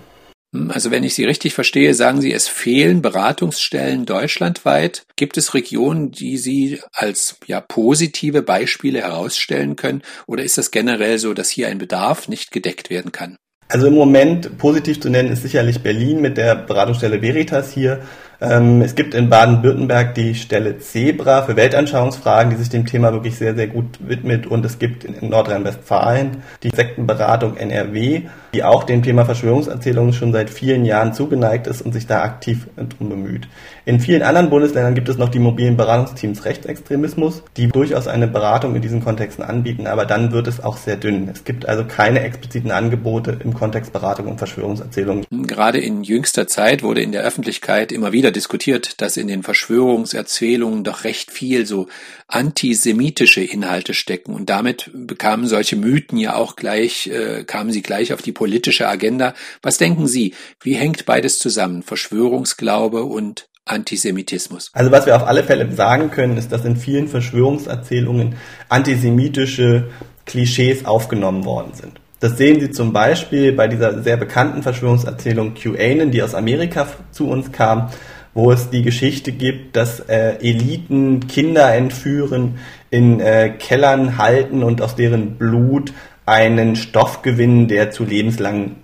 Also 0.67 0.91
wenn 0.91 1.05
ich 1.05 1.13
Sie 1.13 1.23
richtig 1.23 1.53
verstehe, 1.53 1.93
sagen 1.93 2.19
Sie, 2.19 2.33
es 2.33 2.49
fehlen 2.49 3.01
Beratungsstellen 3.01 4.05
deutschlandweit. 4.05 5.03
Gibt 5.15 5.37
es 5.37 5.53
Regionen, 5.53 6.11
die 6.11 6.37
Sie 6.37 6.81
als 6.91 7.37
ja 7.45 7.61
positive 7.61 8.41
Beispiele 8.41 8.99
herausstellen 8.99 9.77
können? 9.77 10.01
Oder 10.25 10.43
ist 10.43 10.57
das 10.57 10.71
generell 10.71 11.19
so, 11.19 11.33
dass 11.33 11.49
hier 11.49 11.69
ein 11.69 11.77
Bedarf 11.77 12.27
nicht 12.27 12.51
gedeckt 12.51 12.89
werden 12.89 13.13
kann? 13.13 13.37
Also 13.69 13.87
im 13.87 13.95
Moment 13.95 14.57
positiv 14.57 15.01
zu 15.01 15.09
nennen 15.09 15.29
ist 15.29 15.41
sicherlich 15.41 15.83
Berlin 15.83 16.21
mit 16.21 16.37
der 16.37 16.55
Beratungsstelle 16.55 17.21
Veritas 17.21 17.71
hier. 17.71 17.99
Ähm, 18.39 18.81
es 18.81 18.93
gibt 18.93 19.15
in 19.15 19.29
Baden-Württemberg 19.29 20.13
die 20.13 20.35
Stelle 20.35 20.77
Zebra 20.77 21.41
für 21.41 21.55
Weltanschauungsfragen, 21.55 22.51
die 22.51 22.57
sich 22.57 22.69
dem 22.69 22.85
Thema 22.85 23.11
wirklich 23.11 23.35
sehr, 23.35 23.55
sehr 23.55 23.67
gut 23.67 23.97
widmet. 23.99 24.45
Und 24.45 24.63
es 24.65 24.77
gibt 24.77 25.03
in 25.03 25.29
Nordrhein-Westfalen 25.29 26.43
die 26.61 26.69
Sektenberatung 26.69 27.57
NRW, 27.57 28.23
die 28.53 28.63
auch 28.63 28.83
dem 28.83 29.03
Thema 29.03 29.25
Verschwörungserzählungen 29.25 30.13
schon 30.13 30.31
seit 30.31 30.49
vielen 30.49 30.85
Jahren 30.85 31.13
zugeneigt 31.13 31.67
ist 31.67 31.81
und 31.81 31.93
sich 31.93 32.07
da 32.07 32.21
aktiv 32.21 32.67
drum 32.75 33.09
bemüht. 33.09 33.47
In 33.85 33.99
vielen 33.99 34.21
anderen 34.21 34.49
Bundesländern 34.49 34.95
gibt 34.95 35.09
es 35.09 35.17
noch 35.17 35.29
die 35.29 35.39
mobilen 35.39 35.77
Beratungsteams 35.77 36.45
Rechtsextremismus, 36.45 37.43
die 37.55 37.67
durchaus 37.67 38.07
eine 38.07 38.27
Beratung 38.27 38.75
in 38.75 38.81
diesen 38.81 39.03
Kontexten 39.03 39.43
anbieten, 39.43 39.87
aber 39.87 40.05
dann 40.05 40.31
wird 40.31 40.47
es 40.47 40.63
auch 40.63 40.77
sehr 40.77 40.97
dünn. 40.97 41.29
Es 41.29 41.43
gibt 41.43 41.67
also 41.67 41.85
keine 41.85 42.21
expliziten 42.21 42.71
Angebote 42.71 43.37
im 43.43 43.53
Kontext 43.53 43.93
Beratung 43.93 44.27
und 44.27 44.37
Verschwörungserzählungen. 44.37 45.25
Gerade 45.31 45.79
in 45.79 46.03
jüngster 46.03 46.47
Zeit 46.47 46.83
wurde 46.83 47.01
in 47.01 47.11
der 47.11 47.23
Öffentlichkeit 47.23 47.91
immer 47.91 48.11
wieder 48.11 48.26
wieder 48.27 48.33
diskutiert, 48.33 49.01
dass 49.01 49.15
in 49.15 49.27
den 49.27 49.41
Verschwörungserzählungen 49.41 50.83
doch 50.83 51.05
recht 51.05 51.31
viel 51.31 51.65
so 51.65 51.87
antisemitische 52.27 53.41
Inhalte 53.41 53.93
stecken 53.93 54.33
und 54.33 54.49
damit 54.49 54.91
bekamen 54.93 55.47
solche 55.47 55.77
Mythen 55.77 56.17
ja 56.17 56.35
auch 56.35 56.57
gleich, 56.57 57.07
äh, 57.07 57.45
kamen 57.45 57.71
sie 57.71 57.81
gleich 57.81 58.11
auf 58.11 58.21
die 58.21 58.33
politische 58.33 58.89
Agenda. 58.89 59.33
Was 59.61 59.77
denken 59.77 60.07
Sie? 60.07 60.33
Wie 60.59 60.75
hängt 60.75 61.05
beides 61.05 61.39
zusammen? 61.39 61.83
Verschwörungsglaube 61.83 63.03
und 63.03 63.47
Antisemitismus? 63.63 64.71
Also 64.73 64.91
was 64.91 65.05
wir 65.05 65.15
auf 65.15 65.23
alle 65.23 65.45
Fälle 65.45 65.71
sagen 65.73 66.11
können, 66.11 66.37
ist, 66.37 66.51
dass 66.51 66.65
in 66.65 66.75
vielen 66.75 67.07
Verschwörungserzählungen 67.07 68.35
antisemitische 68.67 69.89
Klischees 70.25 70.83
aufgenommen 70.83 71.45
worden 71.45 71.71
sind. 71.73 72.01
Das 72.19 72.35
sehen 72.35 72.59
Sie 72.59 72.71
zum 72.71 72.93
Beispiel 72.93 73.53
bei 73.53 73.67
dieser 73.67 74.01
sehr 74.01 74.17
bekannten 74.17 74.63
Verschwörungserzählung 74.63 75.53
QAnon, 75.53 76.09
die 76.09 76.23
aus 76.23 76.33
Amerika 76.33 76.87
zu 77.11 77.29
uns 77.29 77.51
kam, 77.51 77.91
wo 78.37 78.51
es 78.51 78.69
die 78.69 78.83
Geschichte 78.83 79.31
gibt, 79.31 79.75
dass 79.75 79.99
äh, 79.99 80.35
Eliten 80.39 81.25
Kinder 81.27 81.73
entführen, 81.73 82.59
in 82.91 83.19
äh, 83.19 83.49
Kellern 83.57 84.19
halten 84.19 84.61
und 84.61 84.79
aus 84.79 84.95
deren 84.95 85.37
Blut 85.37 85.91
einen 86.27 86.75
Stoff 86.75 87.23
gewinnen, 87.23 87.67
der 87.67 87.89
zu 87.89 88.03
lebenslangen 88.03 88.75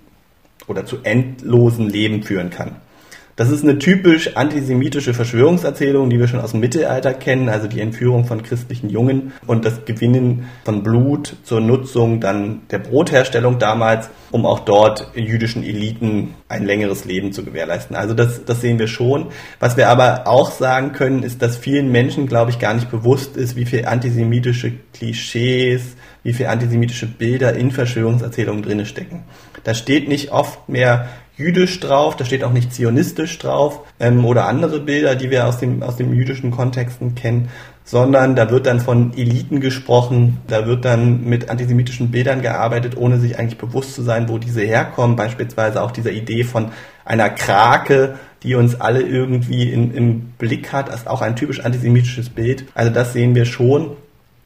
oder 0.66 0.86
zu 0.86 1.04
endlosen 1.04 1.88
Leben 1.88 2.24
führen 2.24 2.50
kann. 2.50 2.72
Das 3.36 3.50
ist 3.50 3.64
eine 3.64 3.80
typisch 3.80 4.36
antisemitische 4.36 5.12
Verschwörungserzählung, 5.12 6.08
die 6.08 6.20
wir 6.20 6.28
schon 6.28 6.40
aus 6.40 6.52
dem 6.52 6.60
Mittelalter 6.60 7.12
kennen, 7.12 7.48
also 7.48 7.66
die 7.66 7.80
Entführung 7.80 8.26
von 8.26 8.44
christlichen 8.44 8.90
Jungen 8.90 9.32
und 9.46 9.64
das 9.64 9.84
Gewinnen 9.84 10.48
von 10.64 10.84
Blut 10.84 11.34
zur 11.42 11.60
Nutzung 11.60 12.20
dann 12.20 12.62
der 12.70 12.78
Brotherstellung 12.78 13.58
damals, 13.58 14.08
um 14.30 14.46
auch 14.46 14.60
dort 14.60 15.10
jüdischen 15.16 15.64
Eliten 15.64 16.34
ein 16.48 16.64
längeres 16.64 17.06
Leben 17.06 17.32
zu 17.32 17.44
gewährleisten. 17.44 17.96
Also 17.96 18.14
das, 18.14 18.44
das 18.44 18.60
sehen 18.60 18.78
wir 18.78 18.86
schon. 18.86 19.26
Was 19.58 19.76
wir 19.76 19.88
aber 19.88 20.28
auch 20.28 20.52
sagen 20.52 20.92
können, 20.92 21.24
ist, 21.24 21.42
dass 21.42 21.56
vielen 21.56 21.90
Menschen, 21.90 22.28
glaube 22.28 22.52
ich, 22.52 22.60
gar 22.60 22.74
nicht 22.74 22.90
bewusst 22.90 23.36
ist, 23.36 23.56
wie 23.56 23.66
viel 23.66 23.86
antisemitische 23.86 24.72
Klischees, 24.92 25.96
wie 26.22 26.32
viel 26.32 26.46
antisemitische 26.46 27.06
Bilder 27.06 27.54
in 27.54 27.72
Verschwörungserzählungen 27.72 28.62
drinne 28.62 28.86
stecken. 28.86 29.24
Da 29.64 29.74
steht 29.74 30.08
nicht 30.08 30.30
oft 30.30 30.68
mehr 30.68 31.08
jüdisch 31.36 31.80
drauf, 31.80 32.16
da 32.16 32.24
steht 32.24 32.44
auch 32.44 32.52
nicht 32.52 32.72
zionistisch 32.72 33.38
drauf 33.38 33.80
ähm, 33.98 34.24
oder 34.24 34.46
andere 34.46 34.80
Bilder, 34.80 35.16
die 35.16 35.30
wir 35.30 35.46
aus 35.46 35.58
dem, 35.58 35.82
aus 35.82 35.96
dem 35.96 36.12
jüdischen 36.12 36.50
Kontexten 36.50 37.14
kennen, 37.14 37.48
sondern 37.84 38.34
da 38.34 38.50
wird 38.50 38.66
dann 38.66 38.80
von 38.80 39.12
Eliten 39.14 39.60
gesprochen, 39.60 40.38
da 40.46 40.66
wird 40.66 40.84
dann 40.84 41.24
mit 41.24 41.50
antisemitischen 41.50 42.10
Bildern 42.10 42.40
gearbeitet, 42.40 42.96
ohne 42.96 43.18
sich 43.18 43.38
eigentlich 43.38 43.58
bewusst 43.58 43.94
zu 43.94 44.02
sein, 44.02 44.28
wo 44.28 44.38
diese 44.38 44.62
herkommen. 44.62 45.16
Beispielsweise 45.16 45.82
auch 45.82 45.90
dieser 45.90 46.12
Idee 46.12 46.44
von 46.44 46.72
einer 47.04 47.28
Krake, 47.28 48.14
die 48.42 48.54
uns 48.54 48.80
alle 48.80 49.02
irgendwie 49.02 49.70
in, 49.70 49.92
im 49.92 50.20
Blick 50.38 50.72
hat, 50.72 50.88
ist 50.88 51.06
auch 51.08 51.20
ein 51.20 51.36
typisch 51.36 51.60
antisemitisches 51.60 52.30
Bild. 52.30 52.64
Also 52.74 52.90
das 52.90 53.12
sehen 53.12 53.34
wir 53.34 53.44
schon. 53.44 53.96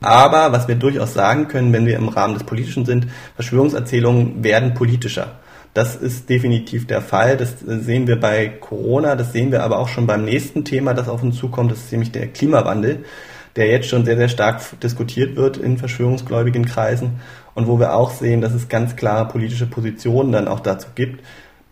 Aber 0.00 0.52
was 0.52 0.68
wir 0.68 0.76
durchaus 0.76 1.14
sagen 1.14 1.48
können, 1.48 1.72
wenn 1.72 1.86
wir 1.86 1.96
im 1.96 2.08
Rahmen 2.08 2.34
des 2.34 2.44
Politischen 2.44 2.86
sind, 2.86 3.08
Verschwörungserzählungen 3.34 4.42
werden 4.44 4.74
politischer. 4.74 5.32
Das 5.74 5.96
ist 5.96 6.28
definitiv 6.28 6.86
der 6.86 7.02
Fall. 7.02 7.36
Das 7.36 7.56
sehen 7.60 8.06
wir 8.06 8.18
bei 8.18 8.48
Corona, 8.48 9.16
das 9.16 9.32
sehen 9.32 9.52
wir 9.52 9.62
aber 9.62 9.78
auch 9.78 9.88
schon 9.88 10.06
beim 10.06 10.24
nächsten 10.24 10.64
Thema, 10.64 10.94
das 10.94 11.08
auf 11.08 11.22
uns 11.22 11.36
zukommt, 11.36 11.70
das 11.70 11.78
ist 11.78 11.92
nämlich 11.92 12.12
der 12.12 12.28
Klimawandel, 12.28 13.04
der 13.56 13.66
jetzt 13.68 13.88
schon 13.88 14.04
sehr, 14.04 14.16
sehr 14.16 14.28
stark 14.28 14.60
diskutiert 14.80 15.36
wird 15.36 15.56
in 15.56 15.78
verschwörungsgläubigen 15.78 16.64
Kreisen 16.64 17.20
und 17.54 17.66
wo 17.66 17.78
wir 17.78 17.94
auch 17.94 18.10
sehen, 18.10 18.40
dass 18.40 18.54
es 18.54 18.68
ganz 18.68 18.96
klare 18.96 19.28
politische 19.28 19.66
Positionen 19.66 20.32
dann 20.32 20.48
auch 20.48 20.60
dazu 20.60 20.88
gibt 20.94 21.24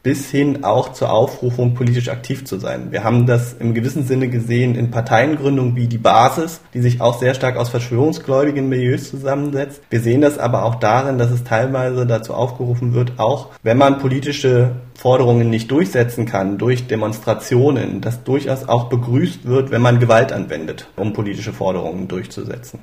bis 0.07 0.31
hin 0.31 0.63
auch 0.63 0.93
zur 0.93 1.11
Aufrufung, 1.11 1.75
politisch 1.75 2.11
aktiv 2.11 2.45
zu 2.45 2.61
sein. 2.61 2.93
Wir 2.93 3.03
haben 3.03 3.27
das 3.27 3.55
im 3.55 3.75
gewissen 3.75 4.07
Sinne 4.07 4.29
gesehen 4.29 4.77
in 4.77 4.93
Parteiengründungen 4.93 5.75
wie 5.75 5.89
die 5.89 5.99
Basis, 5.99 6.61
die 6.75 6.81
sich 6.81 7.01
auch 7.01 7.19
sehr 7.19 7.35
stark 7.35 7.57
aus 7.57 7.71
verschwörungsgläubigen 7.71 8.69
Milieus 8.69 9.11
zusammensetzt. 9.11 9.83
Wir 9.91 9.99
sehen 9.99 10.21
das 10.21 10.39
aber 10.39 10.65
auch 10.65 10.77
darin, 10.77 11.19
dass 11.19 11.33
es 11.33 11.43
teilweise 11.43 12.07
dazu 12.07 12.35
aufgerufen 12.35 12.95
wird, 12.95 13.15
auch 13.19 13.49
wenn 13.65 13.79
man 13.79 13.99
politische 13.99 14.77
Forderungen 14.95 15.51
nicht 15.51 15.73
durchsetzen 15.73 16.25
kann 16.25 16.57
durch 16.57 16.87
Demonstrationen, 16.87 18.01
dass 18.01 18.23
durchaus 18.23 18.69
auch 18.69 18.85
begrüßt 18.85 19.45
wird, 19.45 19.73
wenn 19.73 19.83
man 19.83 19.99
Gewalt 19.99 20.31
anwendet, 20.31 20.87
um 20.95 21.15
politische 21.15 21.53
Forderungen 21.53 22.07
durchzusetzen. 22.07 22.79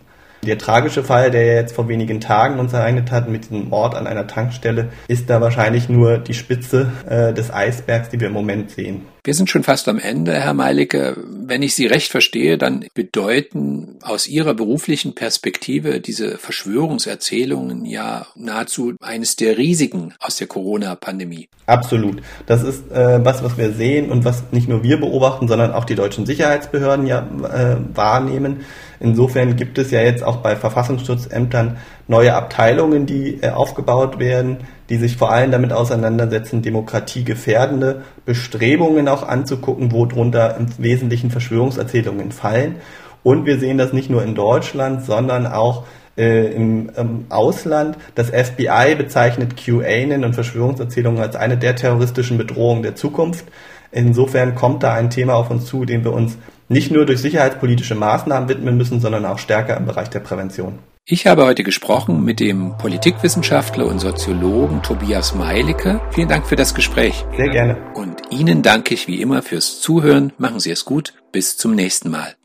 Der 0.46 0.58
tragische 0.58 1.04
Fall, 1.04 1.32
der 1.32 1.56
jetzt 1.56 1.74
vor 1.74 1.88
wenigen 1.88 2.20
Tagen 2.20 2.60
uns 2.60 2.74
ereignet 2.74 3.12
hat 3.12 3.30
mit 3.30 3.46
diesem 3.46 3.70
Mord 3.70 3.96
an 3.96 4.08
einer 4.08 4.28
Tankstelle, 4.28 4.90
ist 5.08 5.30
da 5.30 5.42
wahrscheinlich 5.42 5.90
nur 5.90 6.18
die 6.18 6.34
Spitze 6.34 6.92
äh, 7.10 7.34
des 7.34 7.52
Eisbergs, 7.52 8.10
die 8.10 8.20
wir 8.20 8.28
im 8.28 8.34
Moment 8.34 8.72
sehen. 8.72 9.06
Wir 9.26 9.34
sind 9.34 9.50
schon 9.50 9.64
fast 9.64 9.88
am 9.88 10.00
Ende, 10.00 10.34
Herr 10.34 10.54
Meilicke. 10.54 11.16
Wenn 11.26 11.62
ich 11.62 11.76
Sie 11.76 11.86
recht 11.86 12.12
verstehe, 12.12 12.58
dann 12.58 12.86
bedeuten 12.94 13.98
aus 14.02 14.28
Ihrer 14.28 14.54
beruflichen 14.54 15.16
Perspektive 15.16 16.02
diese 16.02 16.38
Verschwörungserzählungen 16.38 17.86
ja 17.86 18.28
nahezu 18.36 18.96
eines 19.02 19.38
der 19.38 19.58
Risiken 19.58 20.14
aus 20.20 20.36
der 20.36 20.48
Corona-Pandemie. 20.48 21.48
Absolut. 21.68 22.22
Das 22.48 22.64
ist 22.64 22.92
äh, 22.92 23.24
was, 23.24 23.42
was 23.46 23.58
wir 23.58 23.72
sehen 23.72 24.12
und 24.12 24.26
was 24.26 24.44
nicht 24.52 24.68
nur 24.68 24.84
wir 24.84 25.00
beobachten, 25.00 25.48
sondern 25.48 25.72
auch 25.72 25.86
die 25.86 25.96
deutschen 25.96 26.26
Sicherheitsbehörden 26.26 27.08
ja 27.08 27.20
äh, 27.20 27.78
wahrnehmen. 27.96 28.66
Insofern 29.04 29.58
gibt 29.58 29.78
es 29.78 29.92
ja 29.92 30.02
jetzt 30.02 30.24
auch 30.24 30.38
bei 30.38 30.56
Verfassungsschutzämtern 30.56 31.76
neue 32.08 32.34
Abteilungen, 32.36 33.06
die 33.06 33.42
äh, 33.42 33.50
aufgebaut 33.50 34.18
werden, 34.18 34.60
die 34.88 34.96
sich 34.96 35.18
vor 35.18 35.30
allem 35.30 35.52
damit 35.52 35.74
auseinandersetzen, 35.74 36.62
demokratiegefährdende 36.62 38.04
Bestrebungen 38.26 39.10
auch 39.10 39.28
anzugucken, 39.28 39.92
wo 39.92 40.06
drunter 40.06 40.56
im 40.56 40.68
Wesentlichen 40.78 41.32
Verschwörungserzählungen 41.32 42.32
fallen. 42.32 42.78
Und 43.24 43.46
wir 43.46 43.60
sehen 43.60 43.78
das 43.78 43.92
nicht 43.92 44.10
nur 44.10 44.24
in 44.24 44.36
Deutschland, 44.36 45.04
sondern 45.04 45.48
auch 45.48 45.84
äh, 46.18 46.54
im, 46.54 46.90
im, 46.96 47.26
Ausland. 47.28 47.98
Das 48.16 48.30
FBI 48.30 48.96
bezeichnet 48.98 49.58
QAnon 49.58 50.24
und 50.24 50.34
Verschwörungserzählungen 50.34 51.22
als 51.22 51.36
eine 51.36 51.58
der 51.58 51.76
terroristischen 51.76 52.38
Bedrohungen 52.38 52.84
der 52.84 52.96
Zukunft. 52.96 53.44
Insofern 53.92 54.56
kommt 54.56 54.82
da 54.82 54.94
ein 54.94 55.10
Thema 55.10 55.34
auf 55.34 55.50
uns 55.50 55.66
zu, 55.66 55.84
dem 55.84 56.06
wir 56.06 56.14
uns 56.14 56.38
nicht 56.74 56.92
nur 56.92 57.06
durch 57.06 57.22
sicherheitspolitische 57.22 57.96
Maßnahmen 57.96 58.50
widmen 58.50 58.78
müssen, 58.78 59.00
sondern 59.00 59.26
auch 59.26 59.40
stärker 59.40 59.78
im 59.78 59.86
Bereich 59.86 60.10
der 60.10 60.20
Prävention. 60.20 60.80
Ich 61.06 61.28
habe 61.28 61.46
heute 61.46 61.64
gesprochen 61.64 62.24
mit 62.24 62.40
dem 62.40 62.78
Politikwissenschaftler 62.78 63.86
und 63.86 64.00
Soziologen 64.00 64.82
Tobias 64.84 65.36
Meilicke. 65.36 66.00
Vielen 66.12 66.30
Dank 66.30 66.48
für 66.48 66.56
das 66.56 66.74
Gespräch. 66.74 67.26
Sehr 67.36 67.50
gerne. 67.50 67.78
Und 67.94 68.22
Ihnen 68.30 68.62
danke 68.62 68.94
ich 68.94 69.08
wie 69.08 69.22
immer 69.22 69.42
fürs 69.42 69.82
Zuhören. 69.82 70.32
Machen 70.38 70.62
Sie 70.62 70.72
es 70.72 70.86
gut. 70.86 71.14
Bis 71.34 71.58
zum 71.58 71.76
nächsten 71.76 72.10
Mal. 72.10 72.36